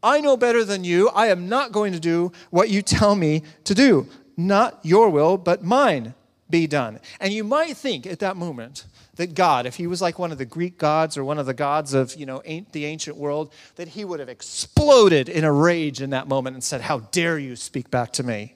I 0.04 0.20
know 0.22 0.36
better 0.36 0.64
than 0.64 0.84
you. 0.84 1.10
I 1.10 1.28
am 1.28 1.48
not 1.48 1.72
going 1.72 1.94
to 1.94 2.00
do 2.00 2.32
what 2.50 2.70
you 2.70 2.82
tell 2.82 3.16
me 3.16 3.44
to 3.66 3.76
do. 3.76 4.08
Not 4.38 4.80
your 4.82 5.10
will, 5.10 5.38
but 5.38 5.64
mine 5.64 6.16
be 6.50 6.68
done. 6.68 7.00
And 7.20 7.34
you 7.34 7.44
might 7.44 7.78
think 7.78 8.08
at 8.08 8.20
that 8.20 8.36
moment 8.36 8.86
that 9.16 9.36
God, 9.36 9.66
if 9.66 9.76
he 9.76 9.88
was 9.88 10.02
like 10.02 10.18
one 10.18 10.32
of 10.32 10.38
the 10.38 10.46
Greek 10.46 10.78
gods 10.78 11.18
or 11.18 11.24
one 11.24 11.38
of 11.38 11.46
the 11.46 11.54
gods 11.54 11.94
of 11.94 12.16
you 12.16 12.26
know 12.26 12.42
the 12.72 12.86
ancient 12.86 13.18
world, 13.18 13.54
that 13.76 13.90
he 13.90 14.06
would 14.06 14.20
have 14.20 14.30
exploded 14.30 15.30
in 15.30 15.44
a 15.44 15.52
rage 15.52 16.02
in 16.02 16.10
that 16.12 16.28
moment 16.28 16.56
and 16.56 16.64
said, 16.64 16.82
"How 16.82 17.00
dare 17.00 17.38
you 17.38 17.56
speak 17.56 17.92
back 17.92 18.12
to 18.14 18.24
me? 18.24 18.56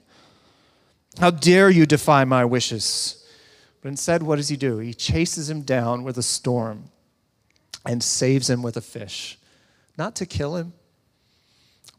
How 1.20 1.30
dare 1.30 1.70
you 1.70 1.86
defy 1.86 2.24
my 2.24 2.44
wishes?" 2.44 3.22
But 3.86 3.90
instead, 3.90 4.24
what 4.24 4.34
does 4.34 4.48
he 4.48 4.56
do? 4.56 4.78
He 4.78 4.92
chases 4.92 5.48
him 5.48 5.62
down 5.62 6.02
with 6.02 6.18
a 6.18 6.22
storm 6.24 6.90
and 7.84 8.02
saves 8.02 8.50
him 8.50 8.60
with 8.60 8.76
a 8.76 8.80
fish, 8.80 9.38
not 9.96 10.16
to 10.16 10.26
kill 10.26 10.56
him, 10.56 10.72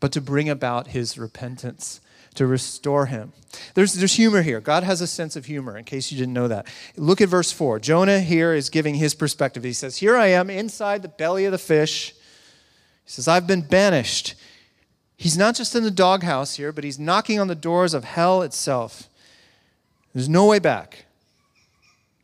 but 0.01 0.11
to 0.11 0.19
bring 0.19 0.49
about 0.49 0.87
his 0.87 1.17
repentance 1.17 2.01
to 2.35 2.45
restore 2.45 3.05
him. 3.05 3.31
There's, 3.73 3.93
there's 3.93 4.15
humor 4.15 4.41
here. 4.41 4.59
God 4.59 4.83
has 4.83 4.99
a 4.99 5.07
sense 5.07 5.37
of 5.37 5.45
humor, 5.45 5.77
in 5.77 5.85
case 5.85 6.11
you 6.11 6.17
didn't 6.17 6.33
know 6.33 6.49
that. 6.49 6.67
Look 6.97 7.21
at 7.21 7.29
verse 7.29 7.53
4. 7.53 7.79
Jonah 7.79 8.19
here 8.19 8.53
is 8.53 8.69
giving 8.69 8.95
his 8.95 9.15
perspective. 9.15 9.63
He 9.63 9.71
says, 9.71 9.95
Here 9.95 10.17
I 10.17 10.27
am 10.27 10.49
inside 10.49 11.03
the 11.03 11.07
belly 11.07 11.45
of 11.45 11.53
the 11.53 11.57
fish. 11.57 12.13
He 13.05 13.11
says, 13.11 13.29
I've 13.29 13.47
been 13.47 13.61
banished. 13.61 14.35
He's 15.15 15.37
not 15.37 15.55
just 15.55 15.73
in 15.73 15.83
the 15.83 15.89
doghouse 15.89 16.55
here, 16.55 16.73
but 16.73 16.83
he's 16.83 16.99
knocking 16.99 17.39
on 17.39 17.47
the 17.47 17.55
doors 17.55 17.93
of 17.93 18.03
hell 18.03 18.41
itself. 18.41 19.07
There's 20.13 20.27
no 20.27 20.47
way 20.47 20.59
back, 20.59 21.05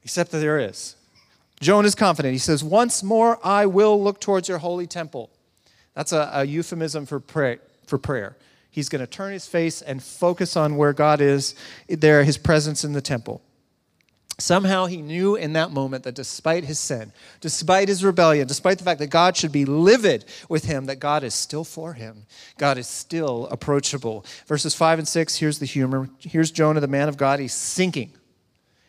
except 0.03 0.31
that 0.31 0.39
there 0.39 0.59
is. 0.59 0.95
Jonah 1.59 1.87
is 1.87 1.95
confident. 1.95 2.33
He 2.33 2.39
says, 2.39 2.63
Once 2.63 3.03
more 3.03 3.39
I 3.43 3.65
will 3.65 4.01
look 4.01 4.19
towards 4.19 4.49
your 4.49 4.57
holy 4.57 4.87
temple. 4.87 5.29
That's 5.93 6.11
a, 6.11 6.29
a 6.33 6.45
euphemism 6.45 7.05
for, 7.05 7.19
pray, 7.19 7.59
for 7.85 7.97
prayer. 7.97 8.37
He's 8.69 8.89
going 8.89 9.01
to 9.01 9.07
turn 9.07 9.33
his 9.33 9.47
face 9.47 9.81
and 9.81 10.01
focus 10.01 10.57
on 10.57 10.77
where 10.77 10.93
God 10.93 11.21
is 11.21 11.55
there, 11.87 12.23
his 12.23 12.37
presence 12.37 12.83
in 12.83 12.93
the 12.93 13.01
temple. 13.01 13.41
Somehow 14.39 14.87
he 14.87 15.03
knew 15.03 15.35
in 15.35 15.53
that 15.53 15.69
moment 15.69 16.03
that 16.05 16.15
despite 16.15 16.63
his 16.63 16.79
sin, 16.79 17.13
despite 17.39 17.87
his 17.87 18.03
rebellion, 18.03 18.47
despite 18.47 18.79
the 18.79 18.83
fact 18.83 18.99
that 18.99 19.11
God 19.11 19.37
should 19.37 19.51
be 19.51 19.63
livid 19.63 20.25
with 20.49 20.65
him, 20.65 20.87
that 20.87 20.95
God 20.95 21.23
is 21.23 21.35
still 21.35 21.63
for 21.63 21.93
him. 21.93 22.25
God 22.57 22.79
is 22.79 22.87
still 22.87 23.47
approachable. 23.51 24.25
Verses 24.47 24.73
5 24.73 24.99
and 24.99 25.07
6, 25.07 25.35
here's 25.35 25.59
the 25.59 25.67
humor. 25.67 26.09
Here's 26.17 26.49
Jonah, 26.49 26.79
the 26.79 26.87
man 26.87 27.09
of 27.09 27.15
God. 27.15 27.39
He's 27.39 27.53
sinking. 27.53 28.11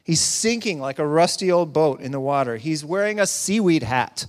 He's 0.05 0.21
sinking 0.21 0.81
like 0.81 0.99
a 0.99 1.07
rusty 1.07 1.51
old 1.51 1.73
boat 1.73 2.01
in 2.01 2.12
the 2.12 2.21
water. 2.21 2.59
He's 2.59 2.85
wearing 2.85 3.19
a 3.19 3.27
seaweed 3.27 3.83
hat. 3.83 4.27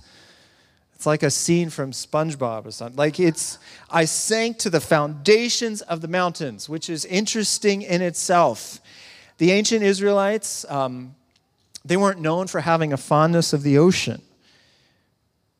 It's 0.94 1.04
like 1.04 1.22
a 1.22 1.30
scene 1.30 1.68
from 1.68 1.92
SpongeBob 1.92 2.64
or 2.64 2.70
something. 2.70 2.96
Like 2.96 3.20
it's, 3.20 3.58
I 3.90 4.06
sank 4.06 4.58
to 4.60 4.70
the 4.70 4.80
foundations 4.80 5.82
of 5.82 6.00
the 6.00 6.08
mountains, 6.08 6.70
which 6.70 6.88
is 6.88 7.04
interesting 7.04 7.82
in 7.82 8.00
itself. 8.00 8.80
The 9.36 9.52
ancient 9.52 9.82
Israelites, 9.82 10.64
um, 10.70 11.14
they 11.84 11.98
weren't 11.98 12.20
known 12.20 12.46
for 12.46 12.62
having 12.62 12.94
a 12.94 12.96
fondness 12.96 13.52
of 13.52 13.62
the 13.62 13.76
ocean. 13.76 14.22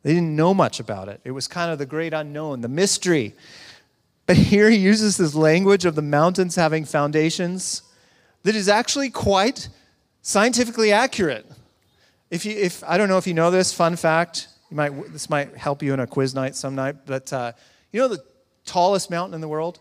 They 0.02 0.14
didn't 0.14 0.34
know 0.34 0.54
much 0.54 0.80
about 0.80 1.08
it. 1.08 1.20
It 1.24 1.32
was 1.32 1.46
kind 1.46 1.70
of 1.70 1.78
the 1.78 1.84
great 1.84 2.14
unknown, 2.14 2.62
the 2.62 2.68
mystery. 2.68 3.34
But 4.24 4.36
here 4.36 4.70
he 4.70 4.78
uses 4.78 5.18
this 5.18 5.34
language 5.34 5.84
of 5.84 5.94
the 5.94 6.02
mountains 6.02 6.56
having 6.56 6.86
foundations 6.86 7.82
that 8.44 8.56
is 8.56 8.68
actually 8.68 9.10
quite 9.10 9.68
scientifically 10.26 10.90
accurate. 10.90 11.46
If 12.32 12.44
you, 12.44 12.50
if 12.56 12.82
I 12.82 12.98
don't 12.98 13.08
know 13.08 13.16
if 13.16 13.28
you 13.28 13.34
know 13.34 13.52
this, 13.52 13.72
fun 13.72 13.94
fact 13.94 14.48
you 14.72 14.76
might, 14.76 15.12
this 15.12 15.30
might 15.30 15.56
help 15.56 15.84
you 15.84 15.94
in 15.94 16.00
a 16.00 16.06
quiz 16.06 16.34
night 16.34 16.56
some 16.56 16.74
night, 16.74 17.06
but 17.06 17.32
uh, 17.32 17.52
you 17.92 18.00
know 18.00 18.08
the 18.08 18.22
tallest 18.64 19.08
mountain 19.08 19.34
in 19.34 19.40
the 19.40 19.46
world 19.46 19.78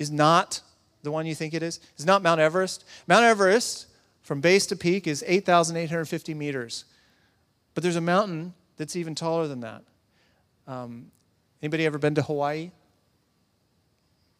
is 0.00 0.10
not 0.10 0.60
the 1.04 1.12
one 1.12 1.24
you 1.24 1.36
think 1.36 1.54
it 1.54 1.62
is? 1.62 1.78
It's 1.94 2.04
not 2.04 2.20
Mount 2.20 2.40
Everest. 2.40 2.84
Mount 3.06 3.24
Everest, 3.24 3.86
from 4.22 4.40
base 4.40 4.66
to 4.66 4.76
peak, 4.76 5.06
is 5.06 5.22
8,850 5.24 6.34
meters. 6.34 6.84
But 7.74 7.84
there's 7.84 7.94
a 7.94 8.00
mountain 8.00 8.54
that's 8.76 8.96
even 8.96 9.14
taller 9.14 9.46
than 9.46 9.60
that. 9.60 9.84
Um, 10.66 11.12
anybody 11.62 11.86
ever 11.86 11.98
been 11.98 12.16
to 12.16 12.22
Hawaii? 12.22 12.72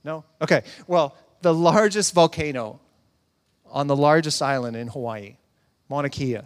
No? 0.03 0.24
Okay. 0.42 0.62
Well, 0.88 1.16
the 1.42 1.55
largest 1.55 2.14
volcano 2.14 2.81
on 3.75 3.89
the 3.89 3.97
largest 3.97 4.41
island 4.41 4.77
in 4.77 4.87
Hawaii, 4.87 5.37
Mauna 5.89 6.09
Kea, 6.09 6.39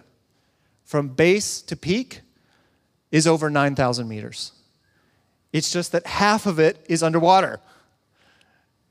from 0.85 1.09
base 1.09 1.61
to 1.62 1.77
peak, 1.77 2.23
is 3.12 3.27
over 3.27 3.51
9,000 3.51 4.09
meters. 4.09 4.53
It's 5.53 5.71
just 5.71 5.93
that 5.93 6.07
half 6.07 6.47
of 6.47 6.59
it 6.59 6.85
is 6.88 7.03
underwater. 7.03 7.61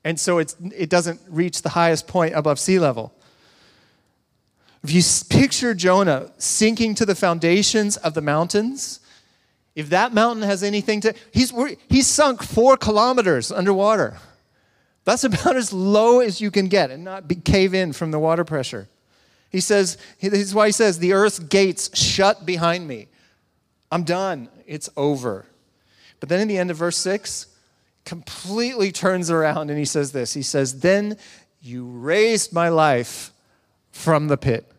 And 0.04 0.18
so 0.18 0.38
it 0.38 0.88
doesn't 0.88 1.20
reach 1.28 1.62
the 1.62 1.70
highest 1.70 2.06
point 2.06 2.34
above 2.34 2.60
sea 2.60 2.78
level. 2.78 3.12
If 4.84 4.92
you 4.92 5.02
picture 5.28 5.74
Jonah 5.74 6.30
sinking 6.38 6.94
to 6.96 7.04
the 7.04 7.16
foundations 7.16 7.96
of 7.96 8.14
the 8.14 8.20
mountains, 8.20 9.00
if 9.74 9.90
that 9.90 10.14
mountain 10.14 10.44
has 10.44 10.62
anything 10.62 11.00
to, 11.02 11.14
he's, 11.32 11.52
he's 11.88 12.06
sunk 12.06 12.42
four 12.42 12.76
kilometers 12.76 13.50
underwater. 13.50 14.16
That's 15.08 15.24
about 15.24 15.56
as 15.56 15.72
low 15.72 16.20
as 16.20 16.38
you 16.38 16.50
can 16.50 16.68
get 16.68 16.90
and 16.90 17.02
not 17.02 17.26
be, 17.26 17.36
cave 17.36 17.72
in 17.72 17.94
from 17.94 18.10
the 18.10 18.18
water 18.18 18.44
pressure. 18.44 18.90
He 19.48 19.60
says, 19.60 19.96
this 20.20 20.34
is 20.34 20.54
why 20.54 20.66
he 20.66 20.72
says, 20.72 20.98
the 20.98 21.14
earth's 21.14 21.38
gates 21.38 21.98
shut 21.98 22.44
behind 22.44 22.86
me. 22.86 23.08
I'm 23.90 24.02
done. 24.02 24.50
It's 24.66 24.90
over. 24.98 25.46
But 26.20 26.28
then 26.28 26.40
in 26.40 26.48
the 26.48 26.58
end 26.58 26.70
of 26.70 26.76
verse 26.76 26.98
6, 26.98 27.46
completely 28.04 28.92
turns 28.92 29.30
around 29.30 29.70
and 29.70 29.78
he 29.78 29.86
says 29.86 30.12
this. 30.12 30.34
He 30.34 30.42
says, 30.42 30.80
Then 30.80 31.16
you 31.62 31.86
raised 31.86 32.52
my 32.52 32.68
life 32.68 33.32
from 33.90 34.28
the 34.28 34.36
pit. 34.36 34.70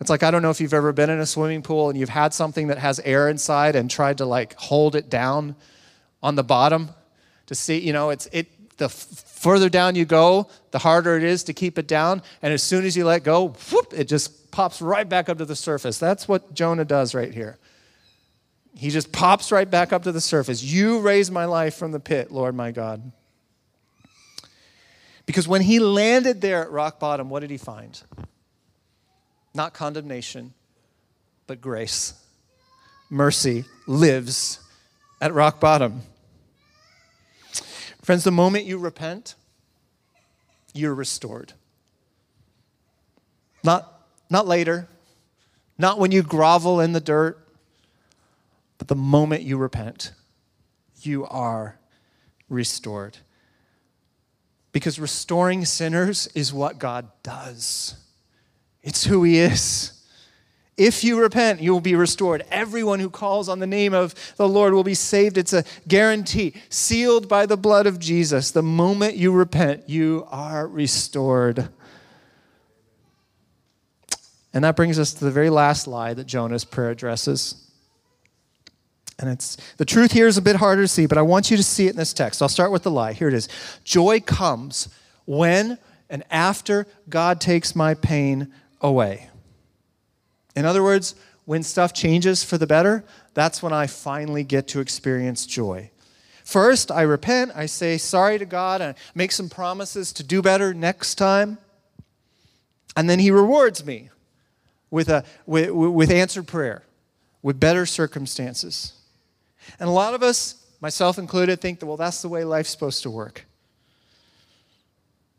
It's 0.00 0.08
like, 0.08 0.22
I 0.22 0.30
don't 0.30 0.40
know 0.40 0.48
if 0.48 0.62
you've 0.62 0.72
ever 0.72 0.94
been 0.94 1.10
in 1.10 1.18
a 1.18 1.26
swimming 1.26 1.60
pool 1.60 1.90
and 1.90 1.98
you've 1.98 2.08
had 2.08 2.32
something 2.32 2.68
that 2.68 2.78
has 2.78 3.00
air 3.00 3.28
inside 3.28 3.76
and 3.76 3.90
tried 3.90 4.16
to 4.16 4.24
like 4.24 4.54
hold 4.54 4.96
it 4.96 5.10
down 5.10 5.56
on 6.22 6.36
the 6.36 6.42
bottom 6.42 6.88
to 7.48 7.54
see, 7.54 7.78
you 7.78 7.92
know, 7.92 8.08
it's, 8.08 8.26
it, 8.32 8.46
the 8.78 8.86
f- 8.86 8.92
further 8.92 9.68
down 9.68 9.94
you 9.94 10.04
go, 10.04 10.48
the 10.70 10.78
harder 10.78 11.16
it 11.16 11.22
is 11.22 11.44
to 11.44 11.52
keep 11.52 11.78
it 11.78 11.86
down. 11.86 12.22
And 12.42 12.52
as 12.52 12.62
soon 12.62 12.84
as 12.84 12.96
you 12.96 13.04
let 13.04 13.22
go, 13.22 13.48
whoop, 13.48 13.92
it 13.94 14.04
just 14.04 14.50
pops 14.50 14.80
right 14.80 15.08
back 15.08 15.28
up 15.28 15.38
to 15.38 15.44
the 15.44 15.56
surface. 15.56 15.98
That's 15.98 16.26
what 16.26 16.54
Jonah 16.54 16.84
does 16.84 17.14
right 17.14 17.32
here. 17.32 17.58
He 18.74 18.90
just 18.90 19.12
pops 19.12 19.50
right 19.50 19.68
back 19.68 19.92
up 19.92 20.04
to 20.04 20.12
the 20.12 20.20
surface. 20.20 20.62
You 20.62 21.00
raised 21.00 21.32
my 21.32 21.44
life 21.44 21.74
from 21.74 21.92
the 21.92 22.00
pit, 22.00 22.30
Lord 22.30 22.54
my 22.54 22.70
God. 22.70 23.12
Because 25.26 25.46
when 25.46 25.60
he 25.60 25.78
landed 25.78 26.40
there 26.40 26.62
at 26.62 26.70
rock 26.70 26.98
bottom, 26.98 27.28
what 27.28 27.40
did 27.40 27.50
he 27.50 27.58
find? 27.58 28.00
Not 29.52 29.74
condemnation, 29.74 30.54
but 31.46 31.60
grace. 31.60 32.14
Mercy 33.10 33.64
lives 33.86 34.60
at 35.20 35.34
rock 35.34 35.60
bottom. 35.60 36.02
Friends, 38.08 38.24
the 38.24 38.30
moment 38.30 38.64
you 38.64 38.78
repent, 38.78 39.34
you're 40.72 40.94
restored. 40.94 41.52
Not, 43.62 44.08
not 44.30 44.46
later, 44.46 44.88
not 45.76 45.98
when 45.98 46.10
you 46.10 46.22
grovel 46.22 46.80
in 46.80 46.92
the 46.92 47.02
dirt, 47.02 47.46
but 48.78 48.88
the 48.88 48.94
moment 48.94 49.42
you 49.42 49.58
repent, 49.58 50.12
you 51.02 51.26
are 51.26 51.78
restored. 52.48 53.18
Because 54.72 54.98
restoring 54.98 55.66
sinners 55.66 56.28
is 56.34 56.50
what 56.50 56.78
God 56.78 57.10
does. 57.22 57.94
It's 58.82 59.04
who 59.04 59.22
He 59.22 59.36
is. 59.36 59.97
If 60.78 61.02
you 61.02 61.20
repent, 61.20 61.60
you 61.60 61.72
will 61.72 61.80
be 61.80 61.96
restored. 61.96 62.44
Everyone 62.52 63.00
who 63.00 63.10
calls 63.10 63.48
on 63.48 63.58
the 63.58 63.66
name 63.66 63.92
of 63.92 64.14
the 64.36 64.48
Lord 64.48 64.72
will 64.72 64.84
be 64.84 64.94
saved. 64.94 65.36
It's 65.36 65.52
a 65.52 65.64
guarantee, 65.88 66.54
sealed 66.70 67.28
by 67.28 67.46
the 67.46 67.56
blood 67.56 67.88
of 67.88 67.98
Jesus. 67.98 68.52
The 68.52 68.62
moment 68.62 69.16
you 69.16 69.32
repent, 69.32 69.88
you 69.88 70.26
are 70.30 70.68
restored. 70.68 71.68
And 74.54 74.62
that 74.62 74.76
brings 74.76 75.00
us 75.00 75.12
to 75.14 75.24
the 75.24 75.32
very 75.32 75.50
last 75.50 75.88
lie 75.88 76.14
that 76.14 76.28
Jonah's 76.28 76.64
prayer 76.64 76.90
addresses. 76.90 77.68
And 79.18 79.28
it's 79.28 79.56
the 79.78 79.84
truth 79.84 80.12
here 80.12 80.28
is 80.28 80.38
a 80.38 80.42
bit 80.42 80.56
harder 80.56 80.82
to 80.82 80.88
see, 80.88 81.06
but 81.06 81.18
I 81.18 81.22
want 81.22 81.50
you 81.50 81.56
to 81.56 81.62
see 81.62 81.88
it 81.88 81.90
in 81.90 81.96
this 81.96 82.12
text. 82.12 82.40
I'll 82.40 82.48
start 82.48 82.70
with 82.70 82.84
the 82.84 82.90
lie. 82.90 83.14
Here 83.14 83.26
it 83.26 83.34
is. 83.34 83.48
Joy 83.82 84.20
comes 84.20 84.88
when 85.26 85.76
and 86.08 86.22
after 86.30 86.86
God 87.08 87.40
takes 87.40 87.74
my 87.74 87.94
pain 87.94 88.52
away. 88.80 89.28
In 90.58 90.64
other 90.66 90.82
words, 90.82 91.14
when 91.44 91.62
stuff 91.62 91.92
changes 91.92 92.42
for 92.42 92.58
the 92.58 92.66
better, 92.66 93.04
that's 93.32 93.62
when 93.62 93.72
I 93.72 93.86
finally 93.86 94.42
get 94.42 94.66
to 94.68 94.80
experience 94.80 95.46
joy. 95.46 95.92
First, 96.42 96.90
I 96.90 97.02
repent, 97.02 97.52
I 97.54 97.66
say 97.66 97.96
sorry 97.96 98.38
to 98.38 98.44
God, 98.44 98.80
and 98.80 98.96
make 99.14 99.30
some 99.30 99.48
promises 99.48 100.12
to 100.14 100.24
do 100.24 100.42
better 100.42 100.74
next 100.74 101.14
time. 101.14 101.58
And 102.96 103.08
then 103.08 103.20
He 103.20 103.30
rewards 103.30 103.86
me 103.86 104.10
with, 104.90 105.08
a, 105.08 105.22
with, 105.46 105.70
with 105.70 106.10
answered 106.10 106.48
prayer, 106.48 106.82
with 107.40 107.60
better 107.60 107.86
circumstances. 107.86 108.94
And 109.78 109.88
a 109.88 109.92
lot 109.92 110.12
of 110.12 110.24
us, 110.24 110.66
myself 110.80 111.18
included, 111.18 111.60
think 111.60 111.78
that, 111.78 111.86
well, 111.86 111.96
that's 111.96 112.20
the 112.20 112.28
way 112.28 112.42
life's 112.42 112.70
supposed 112.70 113.04
to 113.04 113.10
work. 113.10 113.44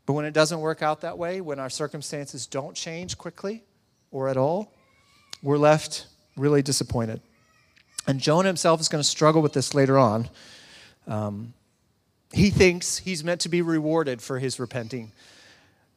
But 0.06 0.14
when 0.14 0.24
it 0.24 0.32
doesn't 0.32 0.60
work 0.60 0.80
out 0.80 1.02
that 1.02 1.18
way, 1.18 1.42
when 1.42 1.58
our 1.58 1.68
circumstances 1.68 2.46
don't 2.46 2.74
change 2.74 3.18
quickly 3.18 3.64
or 4.10 4.30
at 4.30 4.38
all, 4.38 4.72
we're 5.42 5.58
left 5.58 6.06
really 6.36 6.62
disappointed. 6.62 7.20
And 8.06 8.20
Jonah 8.20 8.48
himself 8.48 8.80
is 8.80 8.88
going 8.88 9.02
to 9.02 9.08
struggle 9.08 9.42
with 9.42 9.52
this 9.52 9.74
later 9.74 9.98
on. 9.98 10.28
Um, 11.06 11.54
he 12.32 12.50
thinks 12.50 12.98
he's 12.98 13.24
meant 13.24 13.40
to 13.42 13.48
be 13.48 13.62
rewarded 13.62 14.22
for 14.22 14.38
his 14.38 14.58
repenting, 14.58 15.12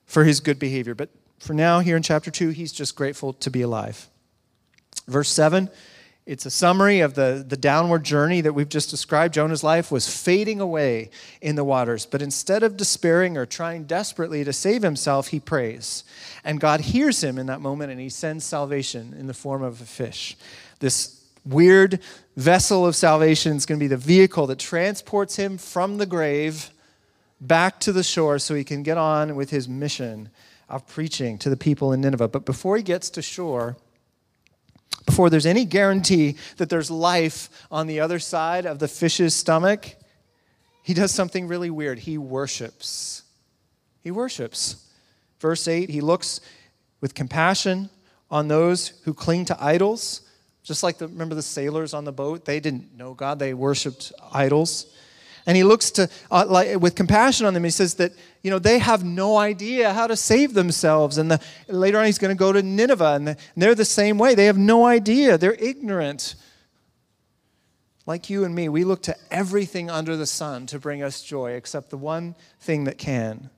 for 0.05 0.23
his 0.23 0.39
good 0.39 0.59
behavior. 0.59 0.95
But 0.95 1.09
for 1.39 1.53
now, 1.53 1.79
here 1.79 1.95
in 1.95 2.03
chapter 2.03 2.31
2, 2.31 2.49
he's 2.49 2.71
just 2.71 2.95
grateful 2.95 3.33
to 3.33 3.49
be 3.49 3.61
alive. 3.61 4.07
Verse 5.07 5.29
7 5.29 5.69
it's 6.25 6.45
a 6.45 6.51
summary 6.51 7.01
of 7.01 7.15
the, 7.15 7.43
the 7.45 7.57
downward 7.57 8.03
journey 8.05 8.39
that 8.41 8.53
we've 8.53 8.69
just 8.69 8.89
described. 8.89 9.33
Jonah's 9.33 9.63
life 9.63 9.91
was 9.91 10.07
fading 10.07 10.61
away 10.61 11.09
in 11.41 11.55
the 11.55 11.65
waters, 11.65 12.05
but 12.05 12.21
instead 12.21 12.63
of 12.63 12.77
despairing 12.77 13.35
or 13.35 13.45
trying 13.45 13.83
desperately 13.83 14.43
to 14.45 14.53
save 14.53 14.83
himself, 14.83 15.27
he 15.29 15.39
prays. 15.39 16.05
And 16.45 16.61
God 16.61 16.79
hears 16.79 17.21
him 17.21 17.37
in 17.37 17.47
that 17.47 17.59
moment 17.59 17.91
and 17.91 17.99
he 17.99 18.09
sends 18.09 18.45
salvation 18.45 19.13
in 19.19 19.27
the 19.27 19.33
form 19.33 19.63
of 19.63 19.81
a 19.81 19.85
fish. 19.85 20.37
This 20.79 21.21
weird 21.45 21.99
vessel 22.37 22.85
of 22.85 22.95
salvation 22.95 23.57
is 23.57 23.65
going 23.65 23.79
to 23.79 23.83
be 23.83 23.87
the 23.87 23.97
vehicle 23.97 24.47
that 24.47 24.59
transports 24.59 25.35
him 25.35 25.57
from 25.57 25.97
the 25.97 26.05
grave 26.05 26.69
back 27.41 27.81
to 27.81 27.91
the 27.91 28.03
shore 28.03 28.39
so 28.39 28.55
he 28.55 28.63
can 28.63 28.81
get 28.81 28.97
on 28.97 29.35
with 29.35 29.49
his 29.49 29.67
mission 29.67 30.29
of 30.69 30.87
preaching 30.87 31.37
to 31.37 31.49
the 31.49 31.57
people 31.57 31.91
in 31.91 31.99
Nineveh. 31.99 32.29
But 32.29 32.45
before 32.45 32.77
he 32.77 32.83
gets 32.83 33.09
to 33.11 33.21
shore, 33.21 33.75
before 35.05 35.29
there's 35.29 35.45
any 35.45 35.65
guarantee 35.65 36.37
that 36.57 36.69
there's 36.69 36.89
life 36.89 37.49
on 37.71 37.87
the 37.87 37.99
other 37.99 38.19
side 38.19 38.65
of 38.65 38.79
the 38.79 38.87
fish's 38.87 39.35
stomach, 39.35 39.95
he 40.83 40.93
does 40.93 41.11
something 41.11 41.47
really 41.47 41.69
weird. 41.69 41.99
He 41.99 42.17
worships. 42.17 43.23
He 44.01 44.11
worships. 44.11 44.89
Verse 45.39 45.67
8, 45.67 45.89
he 45.89 46.01
looks 46.01 46.41
with 47.01 47.13
compassion 47.13 47.89
on 48.31 48.47
those 48.47 48.89
who 49.03 49.13
cling 49.13 49.45
to 49.45 49.63
idols. 49.63 50.21
Just 50.63 50.83
like 50.83 50.97
the, 50.97 51.07
remember 51.07 51.35
the 51.35 51.41
sailors 51.41 51.93
on 51.93 52.05
the 52.05 52.11
boat? 52.11 52.45
They 52.45 52.59
didn't 52.59 52.97
know 52.97 53.13
God, 53.13 53.39
they 53.39 53.53
worshiped 53.53 54.13
idols. 54.31 54.93
And 55.45 55.57
he 55.57 55.63
looks 55.63 55.91
to, 55.91 56.09
uh, 56.31 56.45
like, 56.47 56.79
with 56.79 56.95
compassion 56.95 57.45
on 57.45 57.53
them. 57.53 57.63
He 57.63 57.69
says 57.69 57.95
that, 57.95 58.13
you 58.41 58.49
know, 58.49 58.59
they 58.59 58.79
have 58.79 59.03
no 59.03 59.37
idea 59.37 59.93
how 59.93 60.07
to 60.07 60.15
save 60.15 60.53
themselves. 60.53 61.17
And 61.17 61.31
the, 61.31 61.41
later 61.67 61.99
on, 61.99 62.05
he's 62.05 62.17
going 62.17 62.35
to 62.35 62.39
go 62.39 62.53
to 62.53 62.63
Nineveh, 62.63 63.13
and, 63.13 63.27
the, 63.27 63.31
and 63.31 63.61
they're 63.63 63.75
the 63.75 63.85
same 63.85 64.17
way. 64.17 64.35
They 64.35 64.45
have 64.45 64.57
no 64.57 64.85
idea. 64.85 65.37
They're 65.37 65.55
ignorant. 65.55 66.35
Like 68.05 68.29
you 68.29 68.43
and 68.43 68.53
me, 68.53 68.69
we 68.69 68.83
look 68.83 69.01
to 69.03 69.15
everything 69.31 69.89
under 69.89 70.15
the 70.15 70.25
sun 70.25 70.65
to 70.67 70.79
bring 70.79 71.03
us 71.03 71.21
joy, 71.21 71.51
except 71.51 71.89
the 71.89 71.97
one 71.97 72.35
thing 72.59 72.85
that 72.85 72.97
can. 72.97 73.49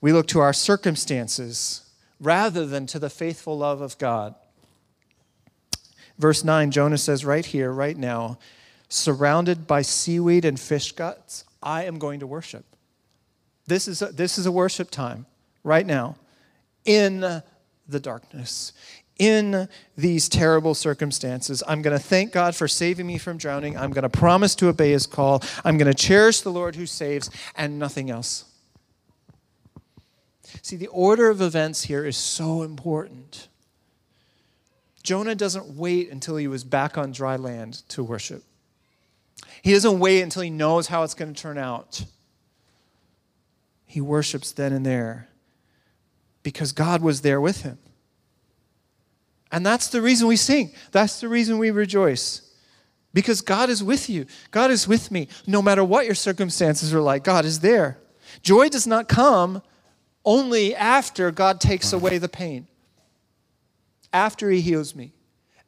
We 0.00 0.12
look 0.12 0.26
to 0.28 0.40
our 0.40 0.52
circumstances 0.52 1.88
rather 2.20 2.66
than 2.66 2.86
to 2.86 2.98
the 2.98 3.10
faithful 3.10 3.58
love 3.58 3.80
of 3.80 3.98
God. 3.98 4.34
Verse 6.18 6.44
9, 6.44 6.70
Jonah 6.70 6.98
says 6.98 7.24
right 7.24 7.44
here, 7.44 7.72
right 7.72 7.96
now, 7.96 8.38
surrounded 8.92 9.66
by 9.66 9.82
seaweed 9.82 10.44
and 10.44 10.60
fish 10.60 10.92
guts, 10.92 11.44
I 11.62 11.84
am 11.84 11.98
going 11.98 12.20
to 12.20 12.26
worship. 12.26 12.64
This 13.66 13.88
is 13.88 14.02
a, 14.02 14.06
this 14.06 14.38
is 14.38 14.46
a 14.46 14.52
worship 14.52 14.90
time 14.90 15.26
right 15.64 15.86
now 15.86 16.16
in 16.84 17.20
the 17.20 18.00
darkness, 18.00 18.72
in 19.18 19.68
these 19.96 20.28
terrible 20.28 20.74
circumstances. 20.74 21.62
I'm 21.66 21.80
going 21.80 21.96
to 21.96 22.02
thank 22.02 22.32
God 22.32 22.54
for 22.54 22.68
saving 22.68 23.06
me 23.06 23.18
from 23.18 23.38
drowning. 23.38 23.78
I'm 23.78 23.92
going 23.92 24.02
to 24.02 24.08
promise 24.08 24.54
to 24.56 24.68
obey 24.68 24.90
his 24.90 25.06
call. 25.06 25.42
I'm 25.64 25.78
going 25.78 25.90
to 25.90 25.98
cherish 25.98 26.42
the 26.42 26.52
Lord 26.52 26.76
who 26.76 26.86
saves 26.86 27.30
and 27.56 27.78
nothing 27.78 28.10
else. 28.10 28.44
See, 30.60 30.76
the 30.76 30.88
order 30.88 31.30
of 31.30 31.40
events 31.40 31.84
here 31.84 32.04
is 32.04 32.16
so 32.16 32.62
important. 32.62 33.48
Jonah 35.02 35.34
doesn't 35.34 35.76
wait 35.76 36.10
until 36.10 36.36
he 36.36 36.46
was 36.46 36.62
back 36.62 36.98
on 36.98 37.10
dry 37.10 37.36
land 37.36 37.82
to 37.88 38.04
worship. 38.04 38.44
He 39.62 39.72
doesn't 39.72 39.98
wait 39.98 40.22
until 40.22 40.42
he 40.42 40.50
knows 40.50 40.88
how 40.88 41.02
it's 41.02 41.14
going 41.14 41.32
to 41.32 41.40
turn 41.40 41.58
out. 41.58 42.04
He 43.86 44.00
worships 44.00 44.52
then 44.52 44.72
and 44.72 44.86
there 44.86 45.28
because 46.42 46.72
God 46.72 47.02
was 47.02 47.20
there 47.20 47.40
with 47.40 47.62
him. 47.62 47.78
And 49.50 49.66
that's 49.66 49.88
the 49.88 50.00
reason 50.00 50.26
we 50.28 50.36
sing. 50.36 50.72
That's 50.92 51.20
the 51.20 51.28
reason 51.28 51.58
we 51.58 51.70
rejoice. 51.70 52.50
Because 53.12 53.42
God 53.42 53.68
is 53.68 53.84
with 53.84 54.08
you. 54.08 54.24
God 54.50 54.70
is 54.70 54.88
with 54.88 55.10
me. 55.10 55.28
No 55.46 55.60
matter 55.60 55.84
what 55.84 56.06
your 56.06 56.14
circumstances 56.14 56.94
are 56.94 57.02
like, 57.02 57.22
God 57.22 57.44
is 57.44 57.60
there. 57.60 57.98
Joy 58.40 58.70
does 58.70 58.86
not 58.86 59.08
come 59.08 59.62
only 60.24 60.74
after 60.74 61.30
God 61.30 61.60
takes 61.60 61.92
away 61.92 62.16
the 62.16 62.28
pain, 62.28 62.66
after 64.12 64.48
He 64.50 64.62
heals 64.62 64.94
me, 64.94 65.12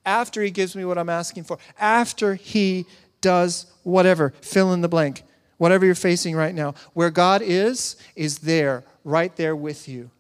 after 0.07 0.43
He 0.43 0.51
gives 0.51 0.75
me 0.75 0.87
what 0.87 0.97
I'm 0.97 1.11
asking 1.11 1.45
for, 1.45 1.59
after 1.79 2.35
He 2.35 2.87
does 3.25 3.65
whatever, 3.85 4.35
fill 4.43 4.75
in 4.75 4.83
the 4.83 4.89
blank, 4.89 5.23
whatever 5.57 5.87
you're 5.87 5.95
facing 5.95 6.37
right 6.37 6.55
now. 6.55 6.75
Where 6.93 7.11
God 7.11 7.41
is, 7.41 7.97
is 8.15 8.41
there, 8.41 8.85
right 9.03 9.35
there 9.37 9.57
with 9.57 9.89
you, 9.89 10.11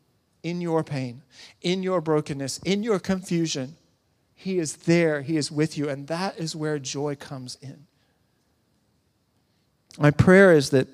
in 0.43 0.63
your 0.63 0.83
pain, 0.83 1.21
in 1.61 1.83
your 1.83 2.01
brokenness, 2.01 2.61
in 2.65 2.83
your 2.83 2.99
confusion. 2.99 3.77
He 4.35 4.59
is 4.59 4.77
there, 4.77 5.21
He 5.21 5.37
is 5.37 5.53
with 5.53 5.77
you, 5.77 5.91
and 5.91 6.07
that 6.07 6.39
is 6.39 6.57
where 6.57 6.79
joy 6.79 7.15
comes 7.15 7.59
in. 7.61 7.87
My 9.99 10.11
prayer 10.11 10.53
is 10.53 10.71
that 10.71 10.89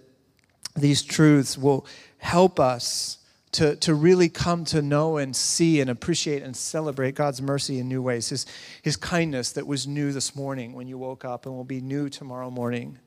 these 0.74 1.02
truths 1.02 1.56
will 1.56 1.86
help 2.18 2.58
us 2.58 3.18
to, 3.52 3.74
to 3.76 3.94
really 3.94 4.28
come 4.28 4.64
to 4.66 4.80
know 4.80 5.16
and 5.16 5.34
see 5.34 5.80
and 5.80 5.90
appreciate 5.90 6.42
and 6.42 6.56
celebrate 6.56 7.14
God's 7.14 7.42
mercy 7.42 7.78
in 7.78 7.88
new 7.88 8.00
ways. 8.00 8.28
His, 8.28 8.46
his 8.82 8.96
kindness 8.96 9.52
that 9.52 9.66
was 9.66 9.86
new 9.86 10.12
this 10.12 10.36
morning 10.36 10.72
when 10.72 10.86
you 10.86 10.98
woke 10.98 11.24
up 11.24 11.46
and 11.46 11.54
will 11.54 11.64
be 11.64 11.80
new 11.80 12.08
tomorrow 12.08 12.50
morning. 12.50 12.98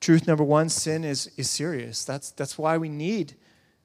Truth 0.00 0.26
number 0.26 0.44
one 0.44 0.68
sin 0.68 1.04
is, 1.04 1.30
is 1.36 1.50
serious. 1.50 2.04
That's, 2.04 2.30
that's 2.30 2.56
why 2.56 2.78
we 2.78 2.88
need 2.88 3.34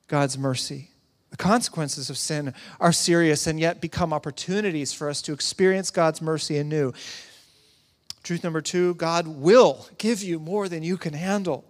God's 0.08 0.38
mercy. 0.38 0.90
The 1.32 1.38
consequences 1.38 2.10
of 2.10 2.18
sin 2.18 2.54
are 2.80 2.92
serious 2.92 3.48
and 3.48 3.60
yet 3.60 3.82
become 3.82 4.14
opportunities 4.14 4.94
for 4.94 5.10
us 5.10 5.22
to 5.24 5.34
experience 5.34 5.90
God's 5.90 6.22
mercy 6.22 6.58
anew. 6.58 6.94
Truth 8.24 8.44
number 8.44 8.62
two 8.62 8.94
God 8.96 9.28
will 9.28 9.88
give 9.98 10.22
you 10.22 10.40
more 10.40 10.70
than 10.70 10.84
you 10.84 10.98
can 10.98 11.14
handle. 11.14 11.66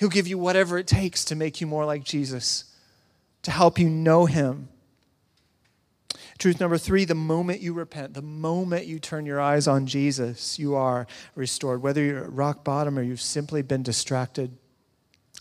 He'll 0.00 0.08
give 0.08 0.26
you 0.26 0.38
whatever 0.38 0.78
it 0.78 0.86
takes 0.86 1.26
to 1.26 1.36
make 1.36 1.60
you 1.60 1.66
more 1.66 1.84
like 1.84 2.04
Jesus, 2.04 2.64
to 3.42 3.50
help 3.50 3.78
you 3.78 3.90
know 3.90 4.24
Him. 4.24 4.70
Truth 6.38 6.58
number 6.58 6.78
three 6.78 7.04
the 7.04 7.14
moment 7.14 7.60
you 7.60 7.74
repent, 7.74 8.14
the 8.14 8.22
moment 8.22 8.86
you 8.86 8.98
turn 8.98 9.26
your 9.26 9.42
eyes 9.42 9.68
on 9.68 9.86
Jesus, 9.86 10.58
you 10.58 10.74
are 10.74 11.06
restored. 11.34 11.82
Whether 11.82 12.02
you're 12.02 12.24
at 12.24 12.32
rock 12.32 12.64
bottom 12.64 12.98
or 12.98 13.02
you've 13.02 13.20
simply 13.20 13.60
been 13.60 13.82
distracted, 13.82 14.56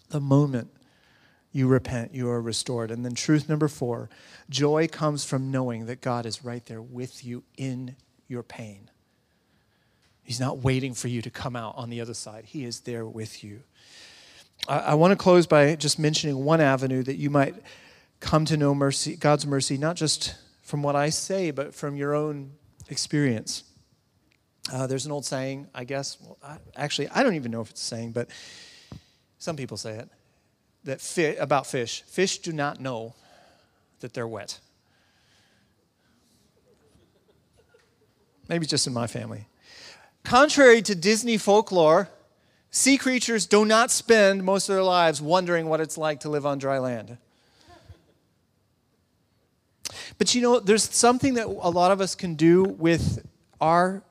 the 0.10 0.20
moment 0.20 0.70
you 1.54 1.70
repent, 1.70 2.14
you 2.14 2.30
are 2.30 2.42
restored. 2.42 2.92
And 2.92 3.06
then 3.06 3.16
truth 3.16 3.48
number 3.48 3.70
four 3.70 4.10
joy 4.50 4.90
comes 4.90 5.24
from 5.24 5.52
knowing 5.52 5.86
that 5.86 6.02
God 6.02 6.26
is 6.26 6.44
right 6.44 6.66
there 6.66 6.82
with 6.82 7.24
you 7.24 7.44
in 7.56 7.96
your 8.28 8.44
pain. 8.44 8.92
He's 10.22 10.42
not 10.42 10.58
waiting 10.58 10.94
for 10.94 11.08
you 11.08 11.22
to 11.22 11.30
come 11.30 11.56
out 11.56 11.76
on 11.78 11.90
the 11.90 12.02
other 12.02 12.14
side, 12.14 12.44
He 12.48 12.66
is 12.66 12.82
there 12.82 13.06
with 13.06 13.42
you. 13.42 13.62
I, 14.68 14.80
I 14.80 14.94
want 14.96 15.12
to 15.12 15.16
close 15.16 15.48
by 15.48 15.76
just 15.76 16.00
mentioning 16.00 16.44
one 16.44 16.62
avenue 16.62 17.04
that 17.04 17.16
you 17.16 17.30
might 17.30 17.56
come 18.20 18.46
to 18.46 18.58
know 18.58 18.76
mercy, 18.76 19.16
God's 19.16 19.46
mercy, 19.46 19.78
not 19.78 19.96
just 19.96 20.36
from 20.62 20.84
what 20.84 20.96
I 20.96 21.10
say, 21.10 21.52
but 21.52 21.74
from 21.74 21.96
your 21.96 22.14
own 22.14 22.52
experience. 22.90 23.64
Uh, 24.72 24.88
there's 24.88 25.06
an 25.06 25.12
old 25.12 25.26
saying, 25.26 25.68
I 25.74 25.84
guess. 25.84 26.18
Well, 26.22 26.38
I, 26.44 26.58
actually, 26.76 27.10
I 27.10 27.24
don't 27.24 27.36
even 27.36 27.52
know 27.52 27.62
if 27.62 27.72
it's 27.72 27.82
a 27.82 27.86
saying, 27.86 28.12
but 28.12 28.30
some 29.40 29.56
people 29.56 29.78
say 29.78 29.94
it 29.94 30.10
that 30.84 31.02
fi- 31.02 31.36
about 31.36 31.66
fish. 31.66 32.04
Fish 32.04 32.40
do 32.40 32.52
not 32.52 32.80
know 32.80 33.14
that 34.00 34.14
they're 34.14 34.28
wet. 34.28 34.60
Maybe 38.48 38.66
just 38.66 38.88
in 38.88 38.94
my 38.94 39.08
family. 39.08 39.48
Contrary 40.24 40.82
to 40.82 40.96
Disney 40.96 41.38
folklore, 41.38 42.10
sea 42.72 42.98
creatures 42.98 43.46
do 43.46 43.66
not 43.66 43.92
spend 43.92 44.44
most 44.44 44.70
of 44.70 44.76
their 44.76 44.84
lives 44.84 45.22
wondering 45.22 45.68
what 45.68 45.82
it's 45.82 45.98
like 45.98 46.22
to 46.22 46.30
live 46.30 46.46
on 46.46 46.58
dry 46.58 46.80
land. 46.80 47.18
But 50.18 50.36
you 50.36 50.42
know, 50.42 50.60
there's 50.60 50.84
something 50.84 51.36
that 51.36 51.48
a 51.48 51.70
lot 51.70 51.92
of 51.92 52.02
us 52.02 52.14
can 52.14 52.36
do 52.36 52.64
with 52.64 53.26
our 53.62 54.04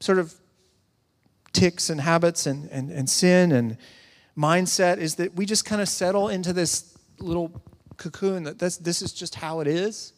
sort 0.00 0.18
of 0.18 0.34
tics 1.52 1.90
and 1.90 2.00
habits 2.00 2.46
and, 2.46 2.70
and, 2.70 2.90
and 2.90 3.10
sin 3.10 3.52
and 3.52 3.76
mindset 4.36 4.98
is 4.98 5.16
that 5.16 5.34
we 5.34 5.44
just 5.44 5.64
kind 5.64 5.82
of 5.82 5.88
settle 5.88 6.28
into 6.28 6.52
this 6.52 6.96
little 7.18 7.60
cocoon 7.96 8.44
that 8.44 8.60
this, 8.60 8.76
this 8.76 9.02
is 9.02 9.12
just 9.12 9.34
how 9.34 9.60
it 9.60 9.66
is. 9.66 10.12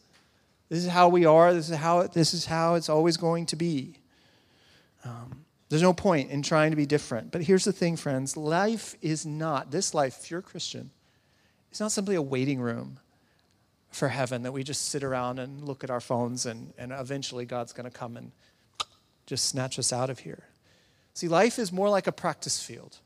This 0.69 0.85
is 0.85 0.89
how 0.89 1.09
we 1.09 1.25
are. 1.25 1.53
This 1.53 1.69
is 1.69 1.77
how, 1.77 1.99
it, 1.99 2.13
this 2.13 2.33
is 2.33 2.45
how 2.45 2.75
it's 2.75 2.87
always 2.87 3.17
going 3.17 3.47
to 3.47 3.55
be. 3.55 3.95
Um, 5.03 5.40
there's 5.71 5.81
no 5.81 5.93
point 5.93 6.31
in 6.31 6.41
trying 6.41 6.71
to 6.71 6.75
be 6.75 6.85
different. 6.85 7.31
But 7.31 7.43
here's 7.43 7.63
the 7.63 7.71
thing, 7.71 7.95
friends 7.95 8.35
life 8.35 8.95
is 9.01 9.25
not, 9.25 9.71
this 9.71 9.93
life, 9.93 10.19
if 10.21 10.29
you're 10.29 10.41
a 10.41 10.43
Christian, 10.43 10.91
it's 11.69 11.79
not 11.79 11.93
simply 11.93 12.15
a 12.15 12.21
waiting 12.21 12.59
room 12.59 12.99
for 13.89 14.09
heaven 14.09 14.43
that 14.43 14.51
we 14.51 14.65
just 14.65 14.89
sit 14.89 15.01
around 15.01 15.39
and 15.39 15.63
look 15.63 15.81
at 15.85 15.89
our 15.89 16.01
phones 16.01 16.45
and, 16.45 16.73
and 16.77 16.91
eventually 16.91 17.45
God's 17.45 17.71
going 17.71 17.89
to 17.89 17.97
come 17.97 18.17
and 18.17 18.33
just 19.25 19.45
snatch 19.45 19.79
us 19.79 19.93
out 19.93 20.09
of 20.09 20.19
here. 20.19 20.43
See, 21.13 21.29
life 21.29 21.57
is 21.57 21.71
more 21.71 21.89
like 21.89 22.05
a 22.05 22.11
practice 22.11 22.61
field. 22.61 22.97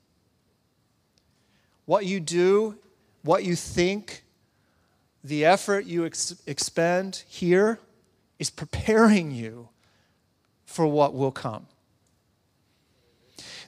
What 1.86 2.08
you 2.08 2.20
do, 2.20 2.80
what 3.22 3.44
you 3.44 3.56
think, 3.56 4.24
the 5.24 5.46
effort 5.46 5.86
you 5.86 6.04
ex- 6.04 6.36
expend 6.48 7.24
here 7.28 7.80
is 8.40 8.50
preparing 8.50 9.30
you 9.30 9.70
for 10.66 10.88
what 10.88 11.14
will 11.14 11.32
come. 11.32 11.68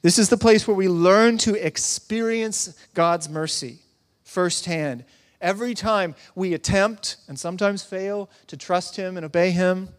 This 0.07 0.17
is 0.17 0.29
the 0.29 0.37
place 0.37 0.65
where 0.65 0.77
we 0.77 0.87
learn 0.87 1.37
to 1.39 1.55
experience 1.55 2.73
God's 2.93 3.27
mercy 3.27 3.79
firsthand 4.23 5.03
Every 5.41 5.73
time 5.73 6.15
we 6.33 6.53
attempt 6.53 7.17
and 7.27 7.37
sometimes 7.37 7.83
fail 7.83 8.29
to 8.47 8.55
trust 8.55 8.95
Him 8.95 9.17
and 9.17 9.25
obey 9.25 9.51
Him, 9.51 9.89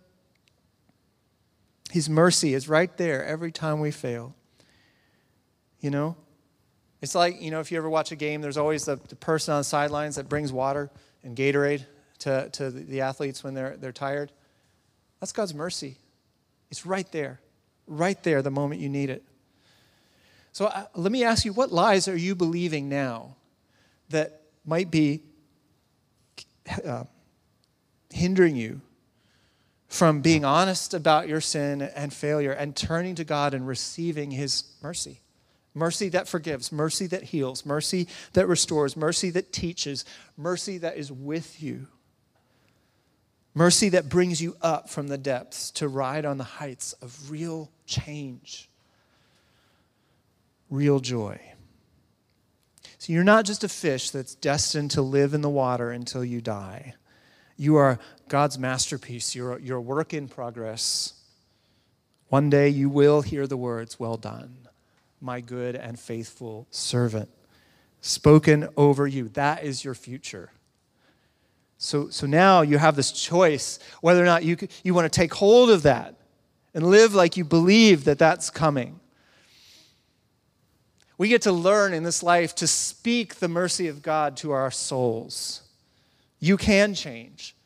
His 1.91 2.09
mercy 2.09 2.55
is 2.55 2.71
right 2.71 2.97
there 2.97 3.23
every 3.23 3.53
time 3.53 3.81
we 3.81 3.91
fail. 3.91 4.35
You 5.81 5.91
know? 5.91 6.17
It's 7.03 7.15
like, 7.15 7.43
you 7.43 7.51
know, 7.51 7.61
if 7.61 7.71
you 7.71 7.77
ever 7.77 7.91
watch 7.91 8.11
a 8.11 8.17
game, 8.17 8.41
there's 8.41 8.57
always 8.57 8.87
the, 8.87 8.97
the 8.97 9.17
person 9.17 9.53
on 9.53 9.61
the 9.61 9.65
sidelines 9.65 10.17
that 10.17 10.27
brings 10.27 10.53
water 10.53 10.91
and 11.23 11.37
Gatorade 11.37 11.85
to, 12.21 12.49
to 12.55 12.71
the 12.71 13.03
athletes 13.03 13.45
when 13.45 13.53
they're, 13.53 13.77
they're 13.77 13.93
tired. 13.93 14.33
That's 15.21 15.33
God's 15.33 15.53
mercy. 15.53 15.99
It's 16.71 16.87
right 16.87 17.13
there, 17.13 17.43
right 17.87 18.23
there 18.23 18.41
the 18.41 18.51
moment 18.51 18.81
you 18.81 18.89
need 18.89 19.11
it. 19.11 19.23
So 20.59 20.67
uh, 20.67 20.87
let 20.97 21.13
me 21.13 21.23
ask 21.23 21.45
you, 21.45 21.53
what 21.53 21.71
lies 21.71 22.09
are 22.09 22.17
you 22.17 22.35
believing 22.35 22.89
now 22.89 23.37
that 24.09 24.41
might 24.67 24.91
be 24.91 25.23
uh, 26.85 27.05
hindering 28.11 28.57
you 28.57 28.81
from 29.87 30.21
being 30.21 30.45
honest 30.45 30.95
about 30.95 31.29
your 31.29 31.41
sin 31.41 31.81
and 31.81 32.13
failure 32.13 32.51
and 32.51 32.75
turning 32.75 33.15
to 33.15 33.23
God 33.23 33.55
and 33.55 33.69
receiving 33.69 34.33
His 34.33 34.65
mercy. 34.83 35.21
Mercy 35.75 36.09
that 36.09 36.27
forgives, 36.27 36.73
mercy 36.73 37.07
that 37.07 37.23
heals, 37.23 37.65
mercy 37.65 38.09
that 38.33 38.49
restores, 38.49 38.97
mercy 38.97 39.31
that 39.31 39.53
teaches, 39.53 40.05
mercy 40.37 40.77
that 40.79 40.97
is 40.97 41.13
with 41.13 41.63
you. 41.63 41.87
Mercy 43.55 43.91
that 43.91 44.09
brings 44.09 44.43
you 44.43 44.57
up 44.61 44.91
from 44.91 45.07
the 45.07 45.19
depths 45.19 45.71
to 45.71 45.87
ride 45.87 46.25
on 46.25 46.37
the 46.37 46.43
heights 46.43 46.95
of 46.95 47.31
real 47.31 47.71
change, 47.87 48.68
real 50.71 51.01
joy. 51.01 51.41
So 52.99 53.13
you're 53.13 53.25
not 53.25 53.45
just 53.45 53.65
a 53.65 53.69
fish 53.69 54.11
that's 54.11 54.35
destined 54.35 54.91
to 54.93 55.03
live 55.03 55.35
in 55.35 55.41
the 55.41 55.49
water 55.49 55.91
until 55.91 56.25
you 56.25 56.41
die. 56.41 56.95
You 57.57 57.77
are 57.77 57.99
God's 58.29 58.59
masterpiece, 58.59 59.35
you're, 59.35 59.59
you're 59.59 59.79
a 59.79 59.83
work 59.83 60.13
in 60.13 60.29
progress. 60.29 61.15
One 62.29 62.51
day 62.51 62.69
you 62.69 62.91
will 62.91 63.23
hear 63.23 63.47
the 63.47 63.57
words, 63.57 63.99
Well 63.99 64.17
done, 64.17 64.69
my 65.21 65.41
good 65.41 65.75
and 65.75 65.99
faithful 65.99 66.67
servant, 66.71 67.31
spoken 68.01 68.69
over 68.77 69.07
you. 69.07 69.29
That 69.31 69.65
is 69.65 69.85
your 69.85 69.95
future. 69.95 70.51
So, 71.79 72.11
so 72.11 72.27
now 72.27 72.63
you 72.63 72.77
have 72.79 72.97
this 72.97 73.13
choice 73.13 73.79
whether 74.01 74.21
or 74.21 74.27
not 74.27 74.45
you, 74.45 74.57
you 74.83 74.95
want 74.95 75.11
to 75.11 75.17
take 75.17 75.33
hold 75.33 75.71
of 75.71 75.85
that 75.85 76.17
and 76.75 76.85
live 76.85 77.15
like 77.15 77.37
you 77.37 77.45
believe 77.45 78.05
that 78.05 78.19
that's 78.19 78.51
coming 78.51 78.98
we 81.19 81.29
get 81.29 81.43
to 81.43 81.53
learn 81.53 81.93
in 81.93 82.05
this 82.05 82.23
life 82.23 82.55
to 82.57 82.67
speak 82.67 83.37
the 83.37 83.49
mercy 83.49 83.89
of 83.89 84.03
God 84.03 84.37
to 84.39 84.53
our 84.53 84.71
souls. 84.71 85.63
You 86.39 86.57
can 86.57 86.95
change. 86.95 87.57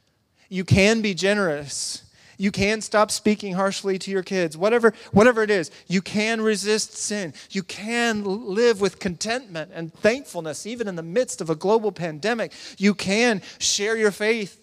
You 0.48 0.64
can 0.64 1.02
be 1.02 1.12
generous. 1.12 2.02
You 2.38 2.50
can 2.50 2.80
stop 2.80 3.10
speaking 3.10 3.54
harshly 3.54 3.98
to 4.00 4.10
your 4.10 4.22
kids. 4.22 4.56
Whatever, 4.56 4.94
whatever 5.12 5.42
it 5.42 5.50
is, 5.50 5.70
you 5.86 6.00
can 6.00 6.40
resist 6.40 6.96
sin. 6.96 7.34
You 7.50 7.62
can 7.62 8.24
live 8.24 8.80
with 8.80 8.98
contentment 8.98 9.70
and 9.74 9.92
thankfulness, 9.92 10.66
even 10.66 10.88
in 10.88 10.96
the 10.96 11.02
midst 11.02 11.40
of 11.40 11.50
a 11.50 11.54
global 11.54 11.92
pandemic. 11.92 12.52
You 12.78 12.94
can 12.94 13.42
share 13.58 13.96
your 13.96 14.10
faith 14.10 14.62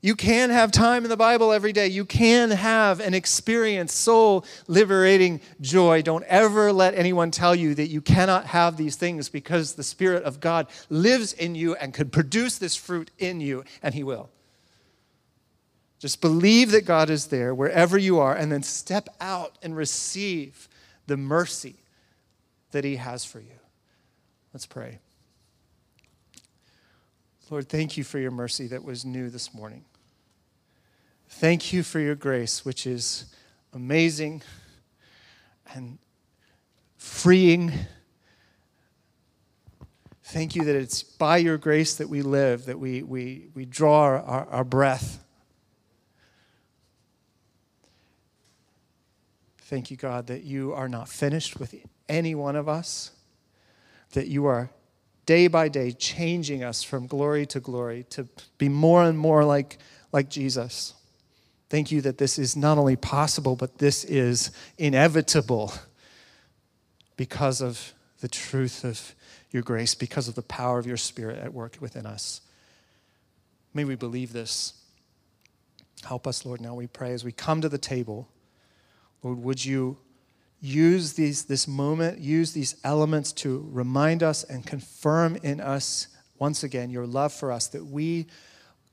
you 0.00 0.14
can 0.14 0.50
have 0.50 0.70
time 0.70 1.02
in 1.02 1.10
the 1.10 1.16
Bible 1.16 1.52
every 1.52 1.72
day. 1.72 1.88
You 1.88 2.04
can 2.04 2.50
have 2.52 3.00
and 3.00 3.16
experience 3.16 3.92
soul 3.92 4.44
liberating 4.68 5.40
joy. 5.60 6.02
Don't 6.02 6.24
ever 6.24 6.72
let 6.72 6.94
anyone 6.94 7.32
tell 7.32 7.54
you 7.54 7.74
that 7.74 7.88
you 7.88 8.00
cannot 8.00 8.46
have 8.46 8.76
these 8.76 8.94
things 8.94 9.28
because 9.28 9.74
the 9.74 9.82
Spirit 9.82 10.22
of 10.22 10.38
God 10.38 10.68
lives 10.88 11.32
in 11.32 11.56
you 11.56 11.74
and 11.74 11.92
could 11.92 12.12
produce 12.12 12.58
this 12.58 12.76
fruit 12.76 13.10
in 13.18 13.40
you, 13.40 13.64
and 13.82 13.92
He 13.92 14.04
will. 14.04 14.30
Just 15.98 16.20
believe 16.20 16.70
that 16.70 16.84
God 16.84 17.10
is 17.10 17.26
there 17.26 17.52
wherever 17.52 17.98
you 17.98 18.20
are, 18.20 18.36
and 18.36 18.52
then 18.52 18.62
step 18.62 19.08
out 19.20 19.58
and 19.64 19.76
receive 19.76 20.68
the 21.08 21.16
mercy 21.16 21.74
that 22.70 22.84
He 22.84 22.96
has 22.96 23.24
for 23.24 23.40
you. 23.40 23.58
Let's 24.54 24.66
pray. 24.66 25.00
Lord, 27.50 27.68
thank 27.68 27.96
you 27.96 28.04
for 28.04 28.18
your 28.18 28.30
mercy 28.30 28.66
that 28.66 28.84
was 28.84 29.06
new 29.06 29.30
this 29.30 29.54
morning. 29.54 29.84
Thank 31.28 31.72
you 31.72 31.82
for 31.82 31.98
your 31.98 32.14
grace, 32.14 32.62
which 32.62 32.86
is 32.86 33.34
amazing 33.72 34.42
and 35.74 35.98
freeing. 36.98 37.72
Thank 40.24 40.54
you 40.56 40.64
that 40.64 40.76
it's 40.76 41.02
by 41.02 41.38
your 41.38 41.56
grace 41.56 41.94
that 41.94 42.10
we 42.10 42.20
live, 42.20 42.66
that 42.66 42.78
we, 42.78 43.02
we, 43.02 43.48
we 43.54 43.64
draw 43.64 44.02
our, 44.02 44.46
our, 44.50 44.64
breath. 44.64 45.24
Thank 49.58 49.90
you, 49.90 49.96
God, 49.96 50.26
that 50.26 50.44
you 50.44 50.74
are 50.74 50.88
not 50.88 51.08
finished 51.08 51.58
with 51.58 51.74
any 52.10 52.34
one 52.34 52.56
of 52.56 52.68
us, 52.68 53.12
that 54.12 54.26
you 54.26 54.44
are 54.44 54.70
day 55.28 55.46
by 55.46 55.68
day 55.68 55.92
changing 55.92 56.64
us 56.64 56.82
from 56.82 57.06
glory 57.06 57.44
to 57.44 57.60
glory 57.60 58.02
to 58.08 58.26
be 58.56 58.66
more 58.66 59.02
and 59.04 59.18
more 59.18 59.44
like, 59.44 59.76
like 60.10 60.30
Jesus. 60.30 60.94
Thank 61.68 61.92
you 61.92 62.00
that 62.00 62.16
this 62.16 62.38
is 62.38 62.56
not 62.56 62.78
only 62.78 62.96
possible, 62.96 63.54
but 63.54 63.76
this 63.76 64.04
is 64.04 64.50
inevitable 64.78 65.74
because 67.18 67.60
of 67.60 67.92
the 68.22 68.28
truth 68.28 68.84
of 68.84 69.14
your 69.50 69.62
grace, 69.62 69.94
because 69.94 70.28
of 70.28 70.34
the 70.34 70.40
power 70.40 70.78
of 70.78 70.86
your 70.86 70.96
Spirit 70.96 71.38
at 71.40 71.52
work 71.52 71.76
within 71.78 72.06
us. 72.06 72.40
May 73.74 73.84
we 73.84 73.96
believe 73.96 74.32
this. 74.32 74.72
Help 76.04 76.26
us, 76.26 76.46
Lord, 76.46 76.62
now 76.62 76.74
we 76.74 76.86
pray 76.86 77.12
as 77.12 77.22
we 77.22 77.32
come 77.32 77.60
to 77.60 77.68
the 77.68 77.76
table. 77.76 78.30
Lord, 79.22 79.42
would 79.42 79.62
you 79.62 79.98
use 80.60 81.12
these, 81.12 81.44
this 81.44 81.68
moment, 81.68 82.18
use 82.18 82.52
these 82.52 82.76
elements 82.84 83.32
to 83.32 83.68
remind 83.70 84.22
us 84.22 84.44
and 84.44 84.66
confirm 84.66 85.36
in 85.36 85.60
us 85.60 86.08
once 86.38 86.62
again 86.62 86.90
your 86.90 87.06
love 87.06 87.32
for 87.32 87.52
us, 87.52 87.68
that 87.68 87.86
we, 87.86 88.26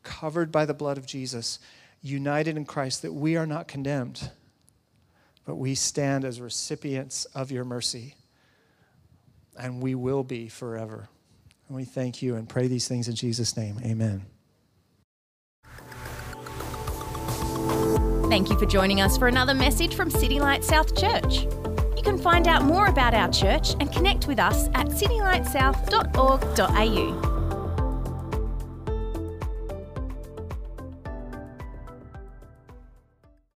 covered 0.03 0.51
by 0.51 0.66
the 0.66 0.74
blood 0.74 0.97
of 0.97 1.05
Jesus, 1.05 1.59
united 2.01 2.57
in 2.57 2.66
Christ, 2.66 3.01
that 3.01 3.13
we 3.13 3.36
are 3.36 3.47
not 3.47 3.68
condemned, 3.68 4.30
but 5.45 5.55
we 5.55 5.76
stand 5.76 6.26
as 6.26 6.39
recipients 6.39 7.26
of 7.26 7.51
your 7.51 7.63
mercy, 7.63 8.16
and 9.57 9.82
we 9.82 9.95
will 9.95 10.24
be 10.24 10.47
forever. 10.47 11.09
And 11.68 11.76
we 11.76 11.86
thank 11.86 12.22
you 12.22 12.36
and 12.36 12.47
pray 12.47 12.68
these 12.68 12.88
things 12.88 13.07
in 13.07 13.16
Jesus' 13.16 13.57
name. 13.57 13.80
Amen. 13.84 14.26
Thank 18.30 18.49
you 18.49 18.57
for 18.57 18.65
joining 18.65 19.01
us 19.01 19.17
for 19.17 19.28
another 19.28 19.53
message 19.53 19.93
from 19.95 20.09
City 20.09 20.39
Light 20.39 20.63
South 20.63 20.99
Church. 20.99 21.43
You 21.95 22.01
can 22.03 22.17
find 22.17 22.47
out 22.47 22.63
more 22.63 22.88
about 22.88 23.13
our 23.13 23.32
church 23.32 23.76
and 23.80 23.91
connect 23.91 24.26
with 24.28 24.39
us 24.39 24.67
at 24.73 24.88
citylightsouth.org.au. 24.88 27.34